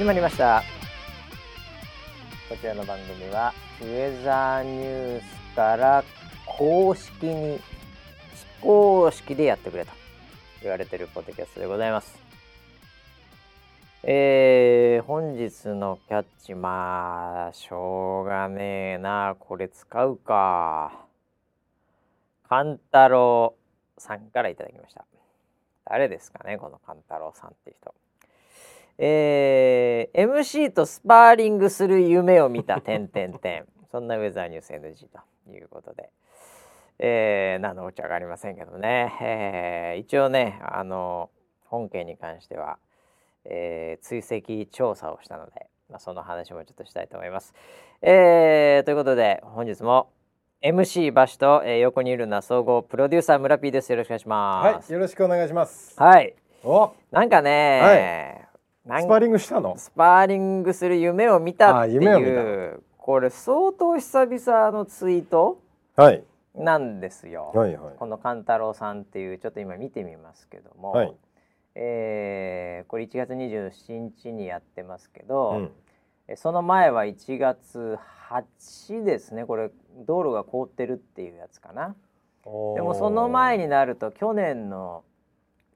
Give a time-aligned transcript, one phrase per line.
[0.00, 0.62] 始まりました。
[2.48, 3.52] こちらの番組は
[3.82, 6.02] ウェザーニュースから
[6.46, 7.62] 公式に非
[8.62, 9.92] 公式でやってくれと
[10.62, 12.18] 言われてるポッドキャストでございます。
[14.02, 19.36] えー、本日のキャッチまあしょうがねえな。
[19.38, 20.92] これ使うか。
[22.48, 23.54] 勘太郎
[23.98, 25.04] さんからいただきました。
[25.84, 27.94] 誰ですかねこの勘太郎さんって人。
[29.02, 36.10] えー、MC とスパーリングする夢を見た点点点そんなウェザーニュース NG ということで、
[36.98, 41.30] えー、何のお茶がありませんけどね、えー、一応ねあの
[41.64, 42.76] 本件に関しては、
[43.46, 47.54] えー、追跡調査をしたので、まあ、その話もちょっとしたいと思います。
[48.02, 50.10] えー、ということで本日も
[50.62, 53.90] MC バシと、えー、横にいるのは総合プロデューサー村 P です。
[53.90, 54.66] よろしくお願いします。
[54.66, 55.94] はい、よろしくお願いします。
[55.98, 56.34] はい。
[56.62, 58.49] お、なんかね、はい、
[58.84, 59.76] スパーリングしたの？
[59.76, 65.60] スパーリングする夢を見たっていうこれ相当久々のツイート
[65.96, 66.24] はい。
[66.54, 67.52] なんですよ。
[67.54, 71.14] はいはい、この勘太郎さんっていうちょっと今見てみますけども、はい、
[71.76, 75.50] えー、これ1月27日にやってますけど。
[75.50, 75.70] うん。
[76.36, 77.98] その前は1月
[78.30, 79.44] 8ですね。
[79.44, 79.72] これ
[80.06, 81.96] 道路が凍ってるっていうやつかな。
[82.44, 82.50] で
[82.82, 85.02] もその前になると去年の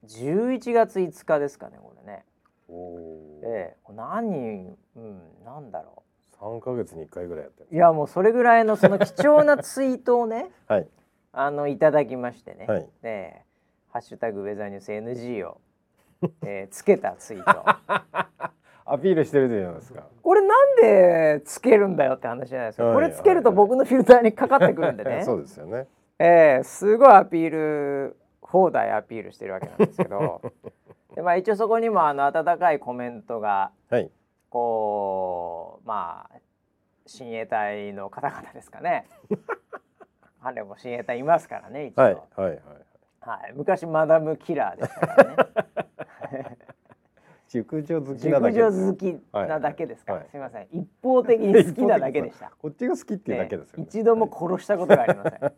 [0.07, 2.23] 11月5日ですかねこれね
[2.69, 6.03] ええ何うんなんだろ
[6.41, 6.43] う。
[6.43, 7.67] 3か月に1回ぐらいやってる。
[7.71, 10.87] いやもうそれぐらいのその貴重なツイートをね、 はい、
[11.31, 13.41] あのいただきましてね、はい、で
[13.89, 15.59] 「ハッシュタグウェザーニュース NG を」
[16.45, 17.65] えー、つけたツイート。
[18.87, 20.03] アピールしてるじゃないですか？
[20.21, 25.23] これなんでつけるんだよって話じゃないですか、これつけると僕のフィルターにかかってくるんでね。
[25.25, 25.87] そうですよね。
[26.19, 30.41] えー、すごいアピール放題アピールしてるわけなんですけど
[31.15, 34.11] で、まあ、一応そこにもあの温かいコメントが、はい、
[34.49, 36.37] こうまあ
[37.07, 39.07] 親衛隊の方々ですかね。
[40.41, 42.59] 彼も親衛隊いますからね一応、はい、はいはい。
[43.21, 45.35] はい、昔マダムキラーでしたからね
[47.47, 48.55] 熟女好きなだけ。
[48.55, 50.67] 熟女好きなだけですか、はい、すみません。
[50.71, 52.51] 一方的に好きなだけでした。
[52.61, 55.53] こっちが好きっていうだけですよ、ね、一度も殺したことがありません、 はい、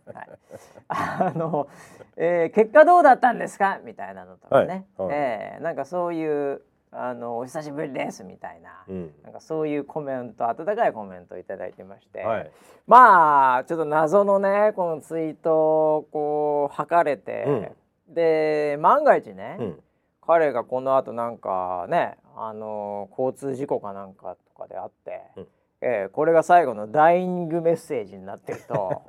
[0.88, 1.68] あの、
[2.16, 3.80] えー、結果どうだったんですか？
[3.84, 5.08] みたいなのとかね、はい。
[5.08, 6.62] はい、えー、なんかそういう
[6.92, 12.52] あのお久しぶりですみたいな、うん、なんかそういうコメント温かいコメントを頂いてまして、はい、
[12.88, 17.74] まあちょっと謎のねこのツイートをこう測れて、
[18.08, 19.80] うん、で万が一ね、うん
[20.28, 25.48] 彼がこのあとなんかねあの交通事故かなんかとかであって、うん、
[25.82, 29.04] えー、これが最後のダイイングメッセージになってると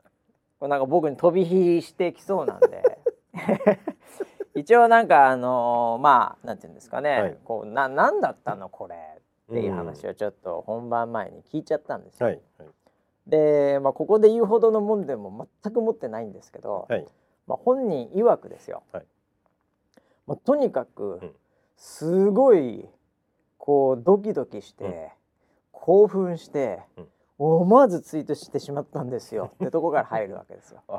[0.58, 2.82] これなんか僕に飛び火してきそうなんで。
[4.54, 8.94] 一応なんかあのー、まあなんていうんですかね、はい、こうな何だったのこれ
[9.50, 12.26] っていう話をちょっと本番前に聞いちゃったんですよ。
[12.26, 12.68] はいはい、
[13.26, 16.86] で、まあ、ここで言うほどのもんでも全く持ってないんですけど、
[17.46, 18.82] まあ、本人曰くですよ、
[20.26, 21.34] まあ、とにかく
[21.76, 22.88] すごい
[23.58, 25.08] こうドキドキして、うん、
[25.72, 27.06] 興奮して、うん、
[27.38, 29.50] 思わずツイートしてしまったんですよ。
[29.54, 30.82] ってとこから入るわけですよ。
[30.88, 30.92] キ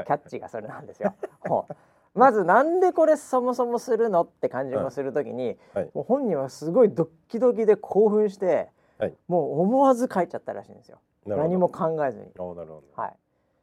[0.00, 1.14] ャッチがそれなんですよ。
[2.14, 10.98] まずなんでこれそもそもするのって感じもするときに、はい、もう本人はすごいドキドキで興奮して、はい、もう思わず書いちゃったらしいんですよ。
[11.26, 12.32] 何も考えずに。
[12.96, 13.16] はい。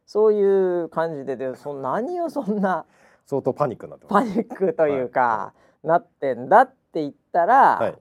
[0.05, 2.85] そういう感じででそ何をそんな
[3.25, 5.53] 相当パニックになってパニックというか、は
[5.83, 7.95] い、なってんだって言ったら、はい、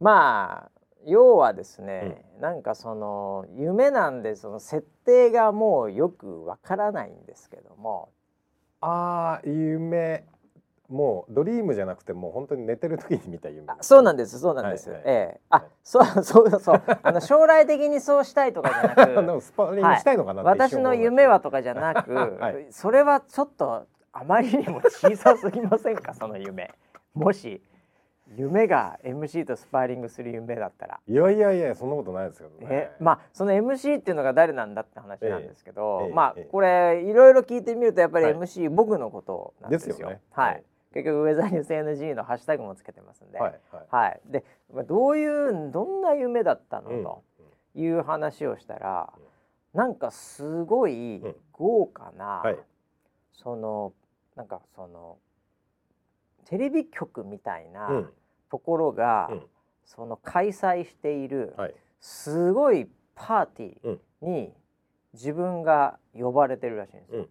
[0.00, 0.70] まあ
[1.06, 8.10] 要はですね、うん、なんかその夢なんでその設定がもうよくわからないんですけども
[8.80, 10.24] ああ夢。
[10.90, 13.64] もうドリームじゃなくてもう本当に寝てる時に見た夢。
[13.80, 15.40] そうなんですそうなんです、はいはい、ええ。
[15.48, 16.82] あ、はい、そうそうそう。
[17.02, 26.12] あの将来的にそうしたいとかじゃなく スパーリングしたいのかな、はい、私の夢はとかじゃなく、 はい、それはちょっとあまりにも小さすぎませんか？
[26.14, 26.72] その夢。
[27.14, 27.62] もし
[28.36, 31.00] 夢が MC とスパーリングする夢だったら。
[31.06, 32.66] いやいやいやそんなことないですよね。
[32.70, 39.94] えまあその MC っていうのが誰なんだって話なんですけど、ええまあこれいろいろ聞いてみるとやっぱり MC、はい、僕のことなんですよ。
[39.94, 40.20] ですよね。
[40.30, 43.86] はい、結局ウェザーニュース NG のハッシュタグもつけてますんで、はい、はい。
[43.90, 44.44] はい、で
[44.86, 47.24] どういうどんな夢だったの、うん、と
[47.74, 49.12] いう話をしたら、
[49.74, 51.20] うん、なんかすごい
[51.50, 52.58] 豪華な、うんはい、
[53.32, 53.92] その
[54.36, 55.18] なんかその
[56.46, 58.08] テレビ局みたいな
[58.50, 59.42] ところが、うん、
[59.84, 61.54] その開催している、
[62.00, 64.52] すごいパーティーに
[65.12, 67.28] 自分が呼ばれてるらしいんですよ。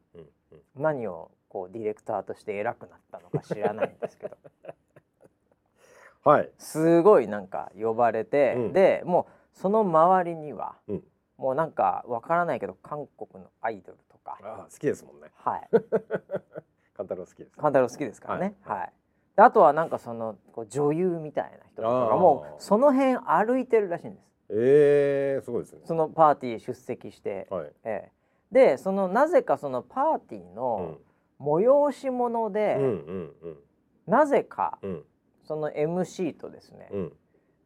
[0.75, 4.37] 何をこうディレクターとして偉くなったのか知らないんですけど。
[6.23, 11.03] はい、すごいなんか呼ばれて、うん、でもうその周りには、うん、
[11.37, 14.37] もうなんかわからないけど韓国のアイドルとか。
[14.41, 15.31] あ好きですもんね。
[15.33, 15.69] はい
[16.99, 17.55] カンタロウ好きです。
[17.55, 18.55] カンタロウ好きですからね。
[18.61, 18.91] はい、はい、
[19.37, 24.25] あとはなんかそのこう女優みたいな人とかがもうその辺歩いてるらしいんです。
[24.49, 25.79] えー、すごいですね。
[25.85, 30.97] そのパーティー出席して、はい、えー、でそのなぜかそのパーティーの
[31.39, 33.57] 催し物で、うんうんうん、
[34.05, 35.03] なぜか、うん、
[35.45, 37.13] その MC とですね、うん、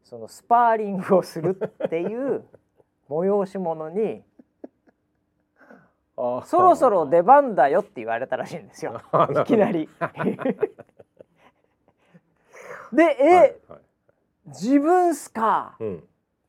[0.04, 2.44] そのスパーリングをするっていう
[3.08, 4.22] 催し物に
[6.16, 9.00] そろそろ出番だよって言われたらしいんですよ。
[9.42, 9.88] いきなり。
[12.92, 13.80] でえ、はいはい、
[14.46, 16.00] 自分っすか、うん、っ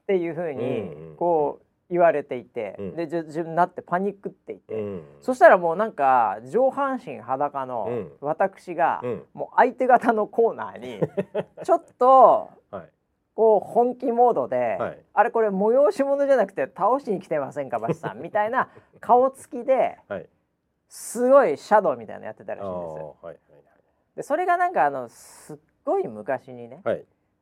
[0.05, 9.01] ていうふうにこう言われていて、うん、で自分なってパニックっていて、うん、そしたらもうなんか上半身裸の私が、
[9.33, 10.99] もう相手方のコーナーに
[11.65, 12.51] ちょっと
[13.35, 18.69] こう本気モードで、はい、あれこれ催し物じゃなくて倒しに来てませんかバシさん みたいな
[19.01, 20.29] 顔つきで、はい、
[20.87, 23.03] すごいシャドウみたいなのやってたらしいんです。
[23.21, 23.37] はいはい、
[24.15, 26.81] でそれがなんかあのすっごい昔にね、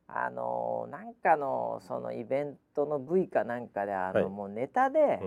[0.07, 5.19] あのなんかのそのイベントの V かなんかであの、もうネタで、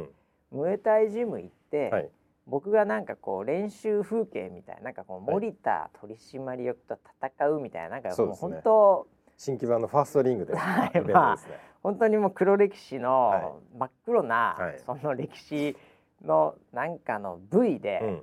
[0.50, 2.10] うん、ムエタイジム行って、
[2.46, 4.76] 僕がなんかこう練習風景みたい。
[4.76, 11.38] ななんかこう森田取締役と戦うみたいななんかもう本当、新規版のファーストリングで、はい、まあ、
[11.82, 15.76] 本当にもう黒歴史の真っ黒な、はい、その歴史
[16.24, 18.22] のなんかの V で、うん、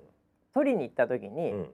[0.53, 1.69] 取りに行った時に、うん、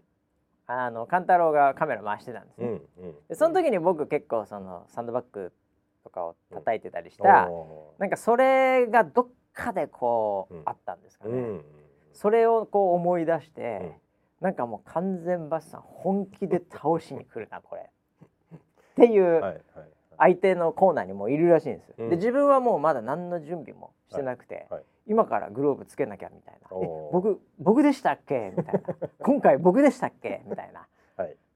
[0.67, 2.67] あの勘太郎がカメラ回してたんですね。
[2.67, 5.53] うん、でその時に僕結構そのサンドバッグ
[6.03, 11.61] とかを叩いてたりした、うん、なんかそれがどっかでこう、あったんですかね。
[12.13, 13.97] それをこう思い出して、
[14.41, 17.89] なんかもう完全バスさん本気で倒しに来るなこれ。
[19.05, 19.63] っていう
[20.17, 22.09] 相手のコーナーにもいるらしいんですよ。
[22.09, 24.67] で自分はもうまだ何の準備もしてなくて、
[25.07, 28.81] 今からグローブつけなきゃみたいな「え僕僕でしたっけ?」みたいな
[29.23, 30.87] 「今回僕でしたっけ?」みたいな。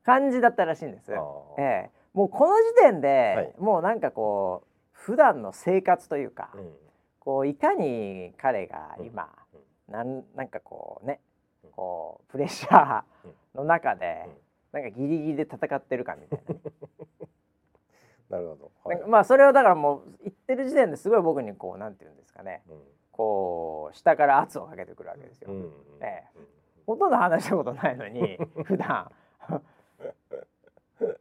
[0.04, 1.12] 感じだったらしいんです。
[1.57, 6.51] ええ、もうこの時点で、もうなんかこう普段の生活というか、
[7.19, 9.30] こういかに彼が今、
[9.88, 11.22] なんなんかこうね
[11.72, 13.04] こうプレッシャー
[13.56, 14.28] の中で、
[14.74, 16.62] なんかギリギリで戦ってるかみたいな、ね、
[18.33, 22.77] なるほど、はい、まあそれをだからもう言ってる時点ですごい僕にこうなんて言うんですかね、うん、
[23.12, 25.51] こう下から圧をかけてくるわけですよ。
[25.51, 25.71] うん、
[26.01, 26.39] ええ、
[26.88, 29.12] ほとんど話したことないのに 普段。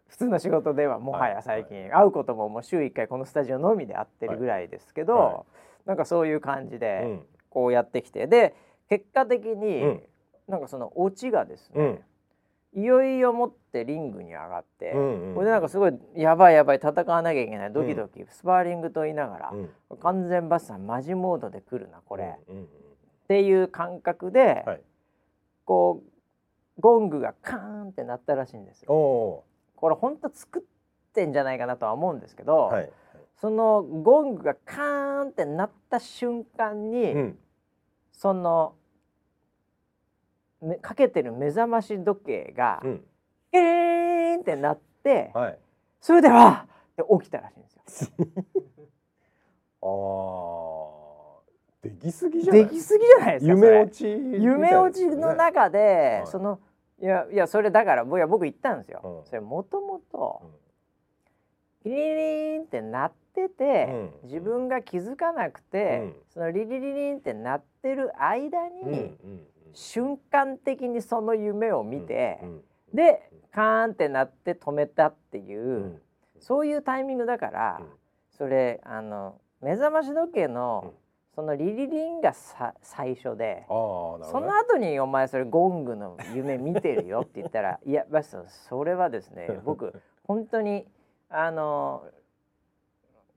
[0.09, 5.25] 普通の仕事ではもはや最近会うことももう週1回このスタジオのみで会ってるぐらいですけど、はい。
[5.25, 5.45] はい、
[5.87, 7.21] なんかそういう感じで
[7.51, 8.27] こうやってきて。
[8.27, 8.55] で
[8.89, 10.01] 結果的に
[10.47, 12.03] なんかそのオチがですね、
[12.75, 22.69] いよいよ持ってリングに上がって、うんうん、これでなんかすごいやばいやばい戦わなきゃいけないドキドキ、うん、スパーリングと言いながら、うん、完全バスさんマジモードで来るなこれ、うんうんうん、っ
[23.29, 24.81] ていう感覚で、はい、
[25.65, 28.89] こうゴングがカーンってなったらしいんですよ。
[28.89, 30.63] これ本当作っ
[31.13, 32.91] てんじゃないかなとは思うんですけど、はい、
[33.37, 37.35] そのゴングがカーンってなった瞬間に、
[38.13, 38.75] その
[40.81, 43.05] かけてる目覚まし時計が、うん、
[43.51, 45.59] キーンってなって、はい、
[46.01, 48.11] それではって起きたらしいんですよ。
[49.83, 49.87] あ
[50.99, 52.65] あできすぎじゃない？
[52.65, 56.61] できすぎじゃないですか夢落ち、ね、夢落ちの中で、はい、その
[57.01, 59.01] いやいやそれだから僕僕言ったんですよ。
[59.03, 60.43] うん、それもともと
[61.85, 63.89] リリリンってなってて、
[64.23, 72.41] うん、自分が気づかなくて、うん、そのリリリリンってなってる間に、うんうん瞬間的にその夢を見て、
[72.93, 76.01] でカーンってなって止めたっていう、
[76.39, 77.81] そういうタイミングだから、
[78.31, 80.95] それあの目覚まし時計の、
[81.35, 90.87] そのリリリンがさ最初で、ね、その後に「お前それゴングの夢見てるよ」って言ったら「いやバスそれはですね僕 本当に
[91.31, 92.05] あの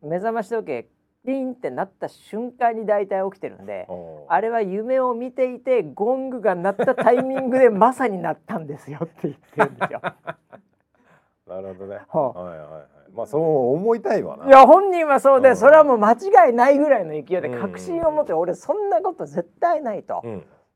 [0.01, 0.87] 目覚まし時計
[1.25, 3.87] リンってなった瞬間に大体起きてるんで
[4.29, 10.01] あれは夢を見ていてゴングが鳴ったタイミングでまさになったんですよって言ってるんですよ。
[11.47, 11.99] なるほどね。
[12.11, 13.11] はいはいはい。
[13.15, 14.45] まあそう思いたいわな。
[14.47, 20.23] いや本人はそうで、それはもう間違いないぐらいの勢いで確信を持って、俺そんなこと絶対ないと。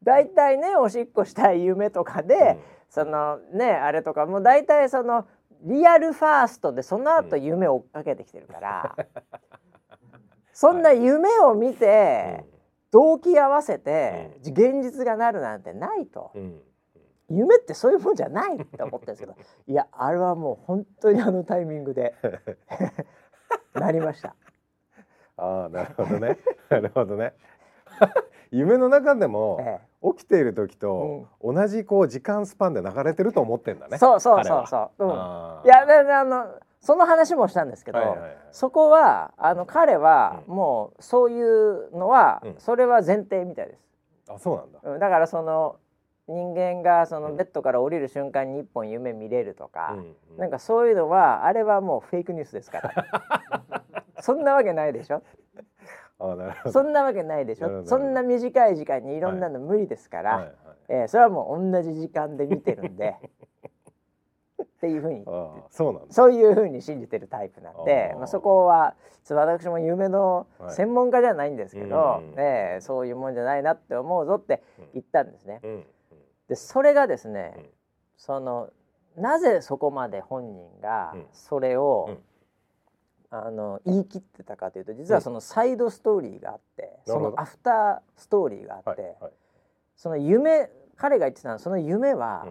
[0.04, 5.28] 大体ねおしっこしたい夢とかで、そのねあれとかもう大体その
[5.64, 8.96] リアルファーストでその後夢を追っかけてきてるから。
[10.60, 12.44] そんな夢を見て、
[12.92, 16.34] 動機合わせて、現実がなるなんてないと。
[17.30, 19.36] 夢ってそういうもんじゃないって思ってるんですけど
[19.68, 22.14] いやあれはもう本当にあのタイミングで
[23.74, 24.36] なりました。
[25.38, 26.38] ああなるほどね。
[26.70, 27.36] なるほどね。
[28.52, 33.98] 夢の中でも、ええ、起きている時と同じこう時間スパンで流れてると思ってんだね。
[33.98, 35.06] そうそうそうそう。
[35.06, 35.14] うん、い
[35.70, 43.80] やあのその話もしたんですけど、はいはいはい、そこはあの彼はもうそういうのは、うん、それは前提みたいです。
[44.30, 45.78] あそうなんだ、うん、だからその
[46.28, 50.00] 人間がそのベッドから降りる瞬間に一本夢見れるとか、うん
[50.34, 53.84] うん、なんかそういうのはあれはもうフェイクニュースですから。
[54.22, 55.24] そんなわけないでしょ？
[56.20, 56.72] あなるほど。
[56.72, 57.86] そんなわけないでしょ？
[57.86, 60.44] そんな短い時間にいろんなの無理ですから、はい。
[60.44, 60.52] はい。
[60.52, 63.16] はい、えー、それはもう同じ時間で見てるんで
[64.64, 65.26] っていうふうに。
[65.70, 68.96] そうなんそういうふうに信じてるタイプなんでまあ、そこは
[69.30, 74.64] 私も夢の専門家じゃないんですけど、はい、ね、そういうもんじゃないなって思うぞって
[74.94, 75.60] 言ったんですね。
[75.64, 75.84] うんうん、
[76.48, 77.66] でそれがですね、うん、
[78.18, 78.70] その
[79.18, 82.18] なぜそこまで本人がそれを、
[83.32, 89.32] あの言い切ってたかというと実はそのサイドストーリーがあって、そのアフターストーリーがあって、はいはい、
[89.96, 92.48] その夢彼が言ってたのはその夢は、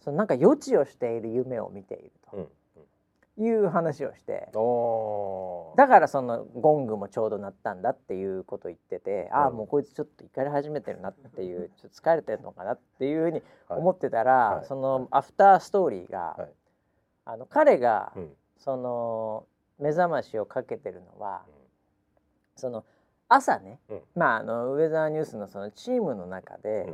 [0.00, 2.48] そのなんか予知をしている夢を見ていると。
[3.40, 4.48] いう話をして、
[5.76, 16.48] だからそのゴングもちょうど鳴ったんだっていうことを言ってて、ああもうこいつちょっと怒り始めてるなっていうちょっと疲れてるのかなっていうふうに思ってたら、はい、そのアフターストーリーが、はい、
[17.26, 18.12] あの彼が、
[18.56, 19.46] その
[19.78, 21.42] 目覚ましをかけてるのは、
[22.56, 22.84] その
[23.28, 23.78] 朝ね、
[24.16, 26.92] まああのウェザーニュースのそのチームの中で、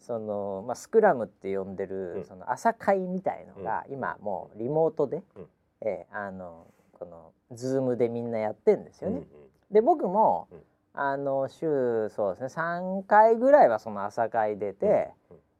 [0.00, 5.46] そのまあ、スクラムって呼んでる、その朝会みたいのが、今もうリモートで、うん、
[5.82, 9.16] えー、あのこのズームでみんなやってんですよね。
[9.16, 9.26] うんうん、
[9.70, 10.58] で僕も、うん、
[10.94, 15.10] あの週そうですね3回ぐらいはその朝会出て、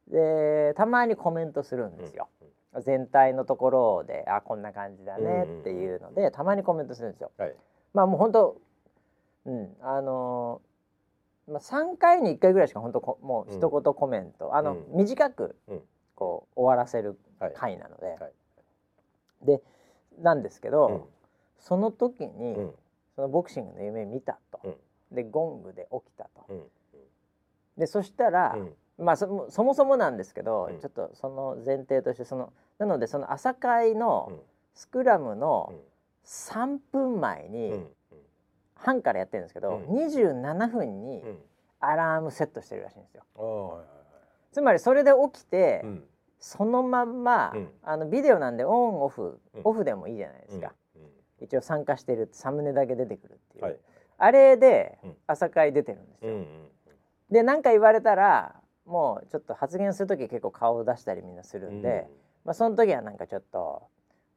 [0.08, 2.28] うん、でたまにコメントするんですよ。
[2.82, 7.30] 全体のところであこんな感じだねっていうので、たまにコメントするんですよ。
[7.36, 7.54] はい、
[7.92, 8.56] まあもう本当
[9.44, 10.60] うんあの
[11.50, 15.56] まあ、3回に1回ぐらいしか本当こもう一言コメント、うん、あの、うん、短く
[16.14, 17.18] こう終わらせる
[17.54, 18.18] 回なので、はい。
[18.20, 18.32] はい、
[19.46, 19.62] で
[20.20, 21.02] なんですけど、うん、
[21.58, 22.56] その時に、
[23.16, 24.60] そのボクシングの夢見たと、
[25.10, 26.46] でゴングで起きたと、
[27.76, 28.56] でそしたら、
[28.98, 34.32] まあそそもそもなんですけど、ちょっとその前提としてそのなのでその朝会の
[34.74, 35.72] スクラムの
[36.26, 37.82] 3分前に、
[38.82, 41.22] 半からやってるんですけど、うん、27分に
[41.80, 43.24] アラームセットしてるらしいんですよ。
[43.36, 46.04] うん、つまりそれで起きて、うん、
[46.38, 50.72] そのまんま、あのビデオなんでオンオフ、オフでもいいじゃないですか、
[51.40, 53.76] 一応参加してるサムネだけ出てくるっていう、はい、
[54.18, 56.30] あれで朝会出てるんですよ。
[57.30, 62.08] で何か言われたらもうちょっと発言する時結構顔を出したりみんなするんで、
[62.44, 63.82] まあ、その時はなんかちょっと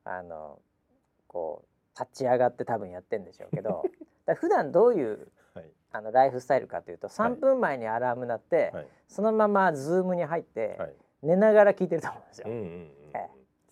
[0.03, 0.59] あの
[1.27, 3.83] こう立ち上がって多分やってんでしょうけど
[4.25, 12.47] だ普段どういう、はい、あのライフスタイルかというと3分前にアラーム鳴って、はい、そのままズームに入って、はい、寝ながら聞いてると思うんですよ。
[12.47, 12.91] うんうんうん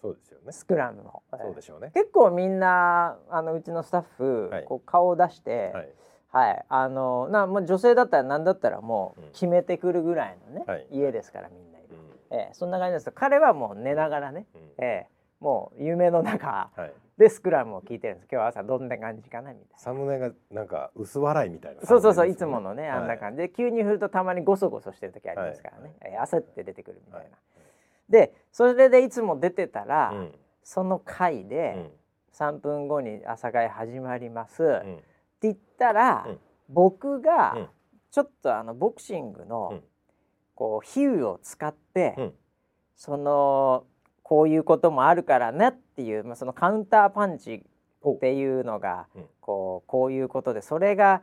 [0.01, 0.51] そうですよね。
[0.51, 1.21] スクラムも。
[1.31, 1.91] そうでしょうね。
[1.93, 5.89] 結構みんなあのうちのスタッフ、はい、こう顔を出して、はい、
[6.31, 11.77] はい、あのなまあ女性だったら何だったらもう決めてくるぐらいのね、うん、家ですからみんな。
[11.77, 11.89] いる。
[12.31, 15.10] うん、えー、そんな感じです彼はもう寝ながらね、うん、えー、
[15.41, 18.27] もう夢の中、はい、でスクラムを聞いてるんです。
[18.31, 19.77] 今日朝どんな感じかなみたいな。
[19.79, 23.37] サムネがなんか薄笑いみたいな、ね、そうそうそういつものねあんな感じ。
[23.37, 27.31] で、はい、急に振るとたまにゴソゴソしてる時ありますからね、はい、焦って出てくるみたいな、はい、
[28.09, 30.31] でそれでいつも出てたら、うん、
[30.63, 31.89] その回で
[32.33, 35.03] 3分後に朝会始まります、うん、って
[35.41, 37.67] 言ったら、うん、僕が
[38.11, 39.79] ちょっとあのボクシングの
[40.53, 42.33] こう比喩を使って、
[42.95, 43.85] その
[44.31, 49.07] こういうこともあるからねっていう、まあ、そのカウンターパンチっていうのが、
[49.41, 51.21] こうこういうことでそれが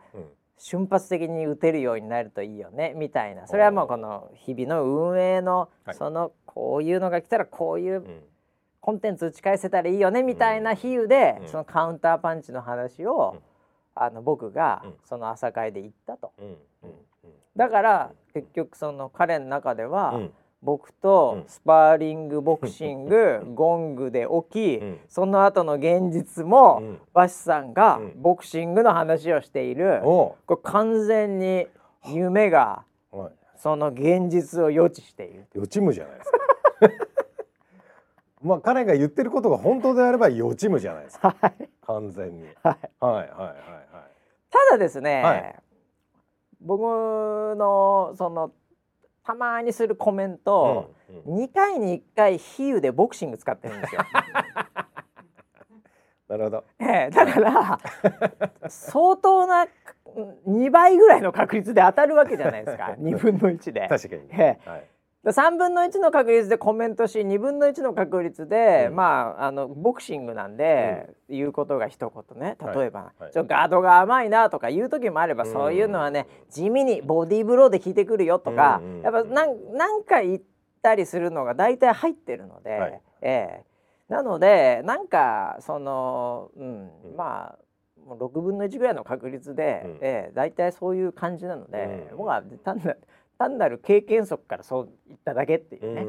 [0.58, 3.46] 瞬発的に打てるようになるといいよねみたいな。
[3.46, 8.04] それはもうこの日々の運営のそのこういうのが来たらこういう
[8.82, 13.38] コンテンツ打ち返せたらいいよねみたいな比喩でそのカウンターパンチの話を
[13.94, 16.34] あの僕がその朝会で言ったと。
[17.56, 20.20] だから結局その彼の中では、
[20.62, 31.68] 僕とスパーリングボクシング、ゴングで起き、その後の現実も、バシさんがボクシングの話をしている、これ完全に
[32.04, 32.84] 夢が
[33.56, 36.38] その現実を予知している予知夢じゃないですか。
[38.42, 43.58] まあ彼が言ってることが本当であれば予知夢じゃないですか、はい、完全に、はい、はいはいはいはい。
[44.50, 45.56] ただですね、はい、
[46.60, 46.82] 僕
[47.56, 48.52] のその
[49.28, 54.00] たまにするコメント、うんうん、2回に1回比喩でボクシング使ってるんですよ。
[56.28, 57.78] なるほど、えー、だから
[58.68, 59.66] 相当な
[60.46, 62.94] 2倍ぐらいの確率で当たるわけじゃないですか。
[63.00, 63.86] 2分の1で。
[63.86, 64.84] 確かに、えーはい
[65.32, 72.56] 3分の1の確率でコメントし2分の1の確率で、うん、まああのボクシングなんで、うん、言うことが一言ね。
[72.74, 73.22] 例えば、はい。
[73.24, 80.40] はい、ちょガードが甘いなとか言う時もあれば、うん、そういうのはね地味にボディーブローで効いてくるよとか、やっぱなんなんか言っ
[80.82, 87.58] たりするのが大体入ってるので、はい、えー、なのでなんかその、うん、まあ
[88.08, 89.98] もう6分の1ぐらいの確率で、うん。
[90.00, 92.94] えー、大体そういう感じなので、僕は単な
[93.38, 96.06] 単なる経験則からそう言っただけっていうね、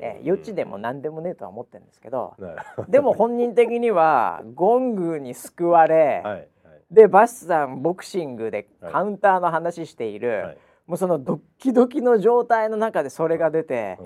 [0.00, 2.34] えー、余地でも何でもねえとは思ってるんですけど
[2.88, 6.48] でも本人的にはゴングに救われ、 はいはい、
[6.90, 13.98] でバスさんボクシングでカウンターの話している、はい、もうそのドッキドキの状態の中でそれが出て、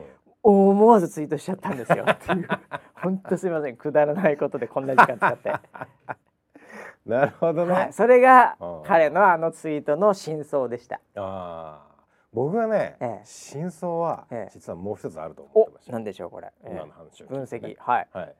[0.45, 2.49] うん、思わずツイートしちゃったんですよっていう。
[2.95, 5.53] 本当すみませんくだらないことでこんな時間使って。
[7.07, 11.01] なるほどね、はい、それが彼のあのツイートの真相でした。
[11.15, 11.86] あ
[12.37, 15.93] 僕はね、ええ、真相は実はもう一つあると思ってました。
[15.93, 16.53] 何でしょうこれ。
[16.67, 18.09] 今の話を、分析はい。
[18.13, 18.35] はい。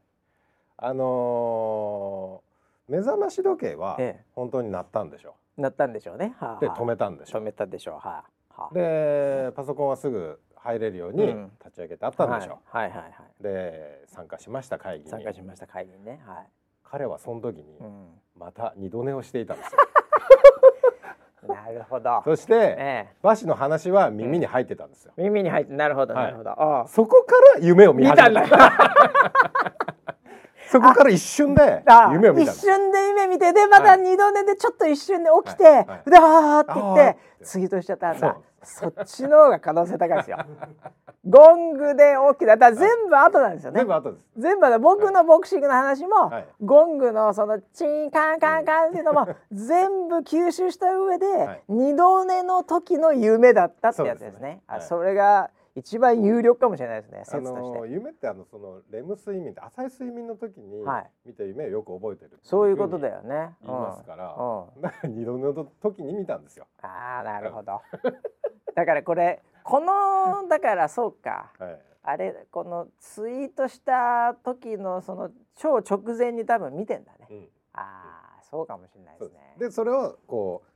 [0.77, 3.99] あのー、目覚まし時計は
[4.35, 5.63] 本当になったんでしょう。
[5.63, 6.35] なったんでしょうね。
[6.39, 7.41] はあ、で止めたんでしょう。
[7.41, 7.95] 止めたでしょう。
[8.07, 11.29] はあ、はあ、でパソコンはすぐ入れるように
[11.65, 12.77] 立ち上げてあったんでしょう。
[12.77, 15.11] はい、はいはいで参加しました会議に。
[15.11, 16.21] 参加しました会議にね。
[16.27, 16.47] はい。
[16.85, 17.65] 彼はその時に
[18.39, 19.79] また二度寝をしていたんですよ。
[21.47, 22.23] なるほど。
[22.25, 25.13] そして、ええ、和紙の話は耳に入ってたんですよ。
[25.17, 26.51] 耳に入ってなるほど、なるほど。
[26.51, 28.73] あそこから夢を見始めた。
[30.69, 35.75] そこから一瞬で夢を見た一瞬で夢見てでまた二度寝でちょっと一瞬で起きて、はい。
[35.75, 37.37] はい、であーって言って。
[37.47, 38.37] ツイートしちゃったんだ。
[38.67, 40.39] そっちの方が可能性高いですよ。
[41.29, 43.79] ゴングで起きただ全部後なんですよね。
[43.79, 44.25] 全部後です。
[44.37, 54.63] 全部僕のボクシングの話も、はい、ゴングのそのチンカンカンカンっていうのも全部吸収した上で、はい、二度寝の時の夢だったってやつですね。
[54.69, 57.23] そあそれが一番有力かもしれないですね。
[57.25, 57.89] 説として。
[57.91, 60.85] 夢ってあのそのレム睡眠って浅い睡眠の時に
[61.27, 63.57] 見た夢をよく覚えてるそういうことだよね。
[63.63, 65.53] 言いますから、うん、だから二度寝の
[65.83, 66.67] 時に見たんですよ。
[66.83, 67.83] ああなるほど。
[68.77, 71.51] だからこれこのだからそうか。
[71.59, 77.27] はい、あれこのツイートした時のその超直前に多分見てんだね。
[77.31, 79.57] うん、ああそうかもしれないですね。
[79.59, 80.71] でそれをこう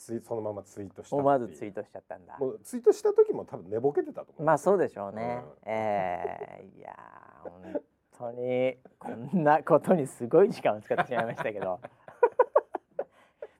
[0.00, 2.38] ツイそのままツイートした思わずツイートしちゃったんだ。
[2.38, 6.96] もうツイートした時も多分寝ぼけてたと思うまあそうでしょうね、うん、えー、いや
[7.42, 7.82] 本
[8.16, 11.80] 当にこんなことにすごい時間を使ってしまいましたけど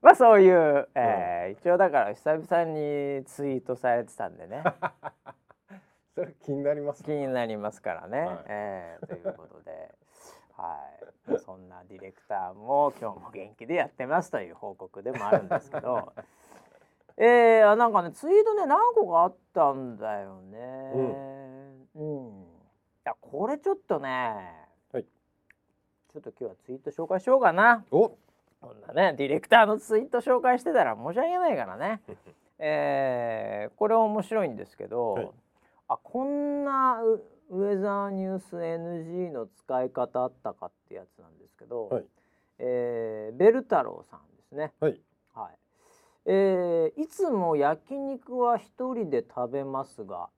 [0.03, 4.63] まあそういう、えー、うん、一応だから久々にツイートされてたんでね。
[6.15, 9.95] それ気になります、気になりますからね、はい、えー、ということで。
[10.63, 10.79] は
[11.35, 16.13] い、そんなディレクターも今日も元気でやってますという報告でもあるんですけど。
[17.17, 20.59] えー、なんかねツイートね何個かあったんだよね。
[21.95, 22.45] うん、うん、い
[23.05, 27.85] やこれちょっとね、はい、ちょっと今日はツイート紹介しようかな。
[27.91, 28.17] お
[28.63, 32.01] こんなねディレクターのツイート紹介してたら申し訳ないからね。
[32.65, 35.31] えー、これ面白いんですけど、はい、
[35.89, 42.07] あこんなウェザーニュース NG の使い方あったかってやつなんですけど、はい、
[42.59, 44.73] えー、ベル太郎さんですね。
[44.79, 45.01] はい。
[45.35, 45.59] はい。
[46.27, 50.29] えー、いつも焼肉は一人で食べますが、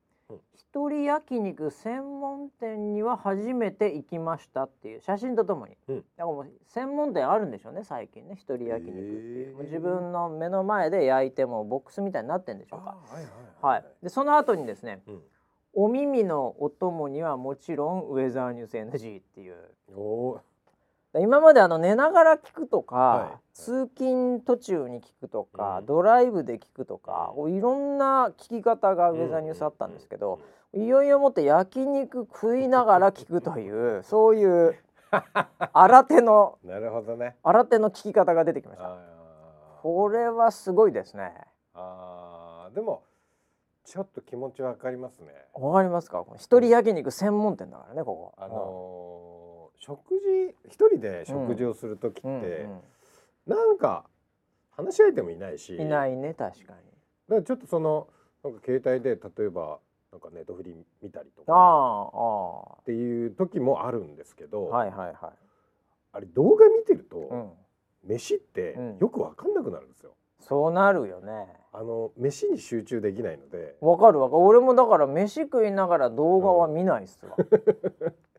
[0.55, 9.57] 一、人焼肉専門店には初めて行きましたっていう写真とともに、うん、だからもう専門店あるんでしょうね最近ね一人焼肉っていう。
[9.65, 12.97] 自分の目の前で焼いてもボックスみたいになってんでしょうか。
[13.07, 13.23] はい、
[13.63, 15.23] はいはい、でその後にですね、うん。
[15.77, 19.57] お耳のお供にはもちろんウェザーニュース NG っていう
[21.21, 30.41] 今まであの寝ながら聞くとか、はい、通勤途中に聞くとか、うん、ドライブで聞くとかいろんな聞き方がウェザーニュースあったんですけど、
[30.73, 34.77] いよいよもって焼肉食いながら聞くという そういう
[35.73, 37.37] 新手の なるほどね。
[37.43, 38.97] 新手の聞き方が出てきました。
[39.83, 41.33] これはすごいですね。
[41.75, 43.03] あでも
[43.85, 45.33] ちょっと気持ちわかりますね。
[45.53, 46.25] わかりますか？
[46.37, 48.33] 一人焼肉専門店だからねここ。
[48.39, 49.34] あのー、
[49.79, 52.81] 食事一人で食事をする時って、うんうんうん、
[53.47, 54.05] なんか
[54.77, 55.77] 話し相手もいないし。
[55.77, 56.79] いないね確かに。
[57.29, 58.09] だからちょっとその
[58.43, 59.79] なんか携帯で例えば
[60.13, 65.17] なんかネットフリ見たりとかあっていう時もあるんですけど、はいはいはい。
[66.13, 67.51] あれ動画見てると、うん、
[68.05, 70.15] 飯ってよくわかんなくなるんですよ。
[70.49, 71.47] そうなるよね。
[71.73, 73.77] あの飯に集中できないので。
[73.81, 74.43] わかるわかる。
[74.43, 77.49] 俺もだから飯食いながら動画は見ないっすわ、うん、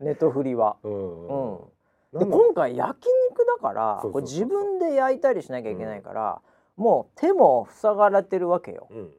[0.06, 6.40] ネトフリは、うん、うん、で今回焼肉だからこれ自分で焼いたりしなきゃいけないから、
[6.78, 9.12] うん、もう手も塞がれてるわけよ、うん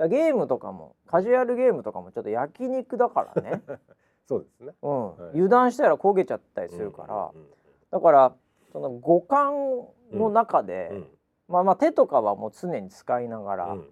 [0.00, 3.62] うん、ゲームとかもカジュアルゲームとかもちょっの焼肉だからね。
[4.28, 7.50] そうですね、うん、はい、油断したら焦げちゃったりするから、うんうんうん、
[7.90, 8.34] だから
[8.72, 11.06] その五感の中で、うん
[11.48, 13.84] まあまあ手とかはもう常に使いながら、うん、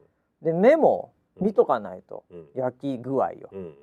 [0.42, 3.74] で目も見とかないと、焼き具合を、うん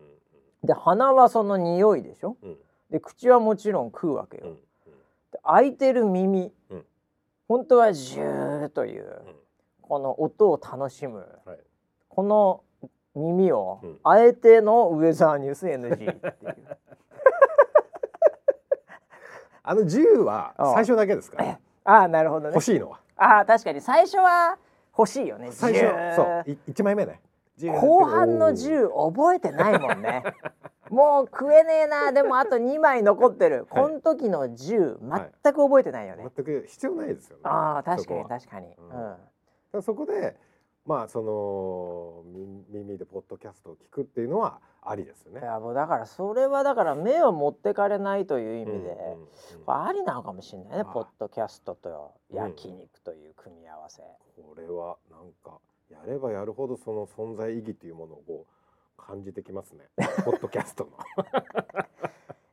[0.64, 2.58] で鼻はその匂いでしょ、うん、
[2.92, 4.58] で口はもちろん食うわけよ、
[5.32, 6.86] で開いてる耳、うん、
[7.48, 9.22] 本当はジューという、
[9.82, 11.60] この音を楽しむ、はい、
[12.10, 12.64] この
[13.16, 16.22] 耳を、あえてのウェザーニュース NG っていう。
[19.64, 22.54] あの10は最初だけですか、 ね、ああなるほどね。
[22.54, 23.82] 欲しいのはああ確かに。
[23.82, 24.58] 最初は
[24.98, 26.58] 欲しいよね最初そう。
[26.72, 27.22] 1枚目ね。
[27.60, 30.24] 後半の10覚えてないもんね。
[30.90, 32.12] もう食えねえな。
[32.12, 35.00] でもあと2枚残ってる、はい、この時の10
[35.44, 37.42] 全く覚えてないよね、はい、全く必要ないですよね。
[37.46, 38.68] ああ確かに確かに、
[39.74, 40.38] うん、そこで
[40.88, 42.24] まあその
[42.72, 45.42] 耳でポッドキャストを聞くっていうのはありですよね。
[45.42, 49.26] いやもうだからそれはだから目を持ってかれないという意味で、うんうんう
[49.70, 54.02] ん、ありなのかもしれないねポッドキャストと焼肉という組み合わせ。
[54.38, 58.46] うん、これはなんかやればやるほどその存在意義というものを
[58.96, 59.90] 感じてきますね
[60.24, 60.92] ポッドキャストの。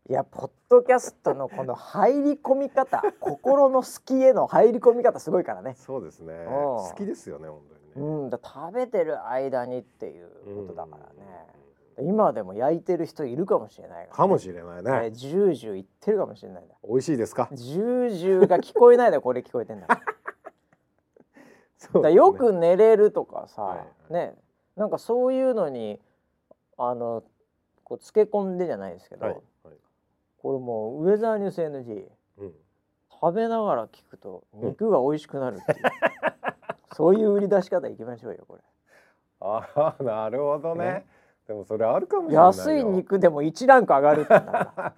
[0.08, 5.74] いやポッドキャストのこの入り込み方 心の好きへの入り込み方すごいからね。
[5.76, 6.44] そうですね。
[6.46, 7.60] 好きですよね本
[7.94, 8.06] 当に。
[8.06, 10.28] うん、だ食べてる間にっていう
[10.66, 11.46] ことだからね、
[12.02, 15.10] 今でも焼いてる人いるかもしれない、ね、かもしれないね。
[15.12, 17.48] ジュージュー言ってるかもしれない美味しいですか？
[17.52, 19.86] ジュージューが聞こえないでこれ聞こえてんだ
[21.78, 24.34] そう、ね、よく寝れるとかさ、はいはい、ね。
[24.76, 25.98] なんかそういうのに
[26.76, 27.22] あの
[27.84, 29.42] こう漬け込んでじゃないですけど、はいはい、
[30.44, 32.04] これもうウェザーニュース NG、
[32.36, 32.52] うん、
[33.10, 35.78] 食べながら聞くと肉が美味しくなるっていう、
[36.92, 38.62] そういう売り出し方いきましょうよこれ。
[39.40, 40.84] ああなるほどね。
[40.84, 41.06] ね。
[41.48, 44.94] でもそれあるかもしれない安い肉でも一ランク上がるって だ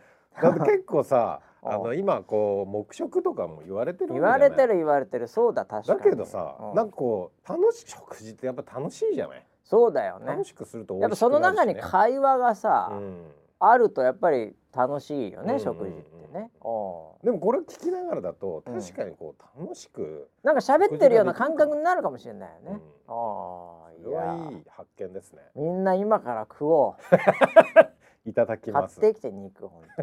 [0.51, 5.29] って結構さ あの今こう黙食とかも言われてる言われてる言われてる。
[5.29, 5.99] そうだ確かに。
[6.01, 9.47] だけどさ、うん、なんかこう楽しい食事ってやっぱ楽しいじゃない？
[9.63, 10.27] そうだよね。
[10.27, 16.51] 楽しくすると、ね、やっぱその中に会話がさ、うん、あるとやっぱり楽しいよね、うん、食事ってね、
[17.25, 24.51] でもこれ聞きながらだと確かにこう楽しく、なんか喋ってるような感覚になるかもしれないよね、ああいや。
[24.51, 25.43] いい発見ですね。
[25.55, 26.95] みんな今から食おう。
[28.29, 29.01] いただきます。
[29.01, 30.03] 買ってきて肉本当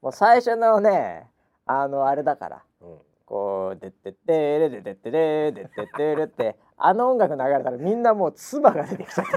[0.00, 1.28] もう最初のね
[1.66, 9.32] あのあれだから、うん、こう「でってってれででってれでってってれ」ってあの音楽流れたらみんなもう唾が出てきちゃって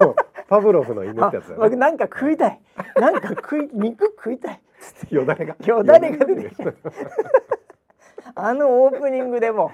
[0.48, 2.60] パブロフの犬ってやつだ、ね、なんか食いたい。
[2.96, 4.60] なんか食い肉食いたい。
[5.10, 5.56] よだれが。
[5.64, 6.76] よだれが出てきちゃう
[8.34, 9.72] あのオープニングでも。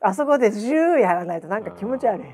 [0.00, 2.26] あそこで10やらないとなんか気持ち悪い。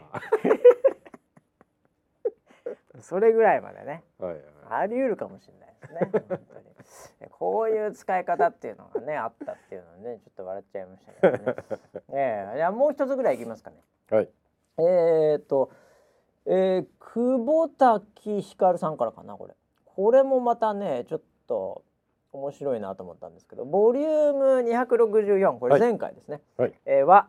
[3.00, 4.42] それぐらいまでね、はいはい、
[4.83, 6.00] あり得るかもしれないですね。
[6.29, 6.70] 本当に。
[7.31, 11.57] こういう使い方っていうのがねあったっていうのねちょっと笑っちゃいましたけどね。
[12.12, 13.76] えー、いやもう一つぐらいいきますかね。
[14.11, 14.29] はい。
[14.79, 15.70] えっと
[16.46, 19.55] えー、久保滝ひかるさんからかなこれ。
[19.85, 21.83] これもまたねちょっと
[22.33, 27.26] 面白いなと思ったんですけどボリューム264これ前回ですね、はい、えー、は、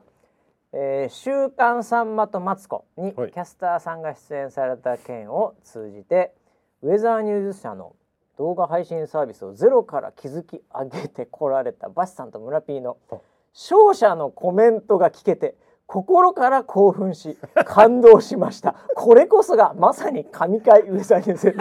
[0.74, 6.34] えー「週刊さんまとマツコ」にキャスターさんが出演された件を通じて、
[6.84, 7.95] ウェザーニューズ社の
[8.38, 12.97] 動画配信サービスをゼロから築き上げてこられたバシさんと村 P の
[13.54, 15.56] 勝者のコメントが聞けて
[15.91, 21.58] 心から興奮し感動しましたこれこそがまさに神回ウェザーニューズ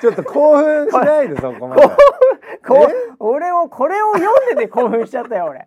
[0.00, 1.82] ちょっと興奮しないでそこまで。
[2.66, 2.88] こ
[3.20, 5.66] 俺をこれを読んでて興奮しちゃったよ俺。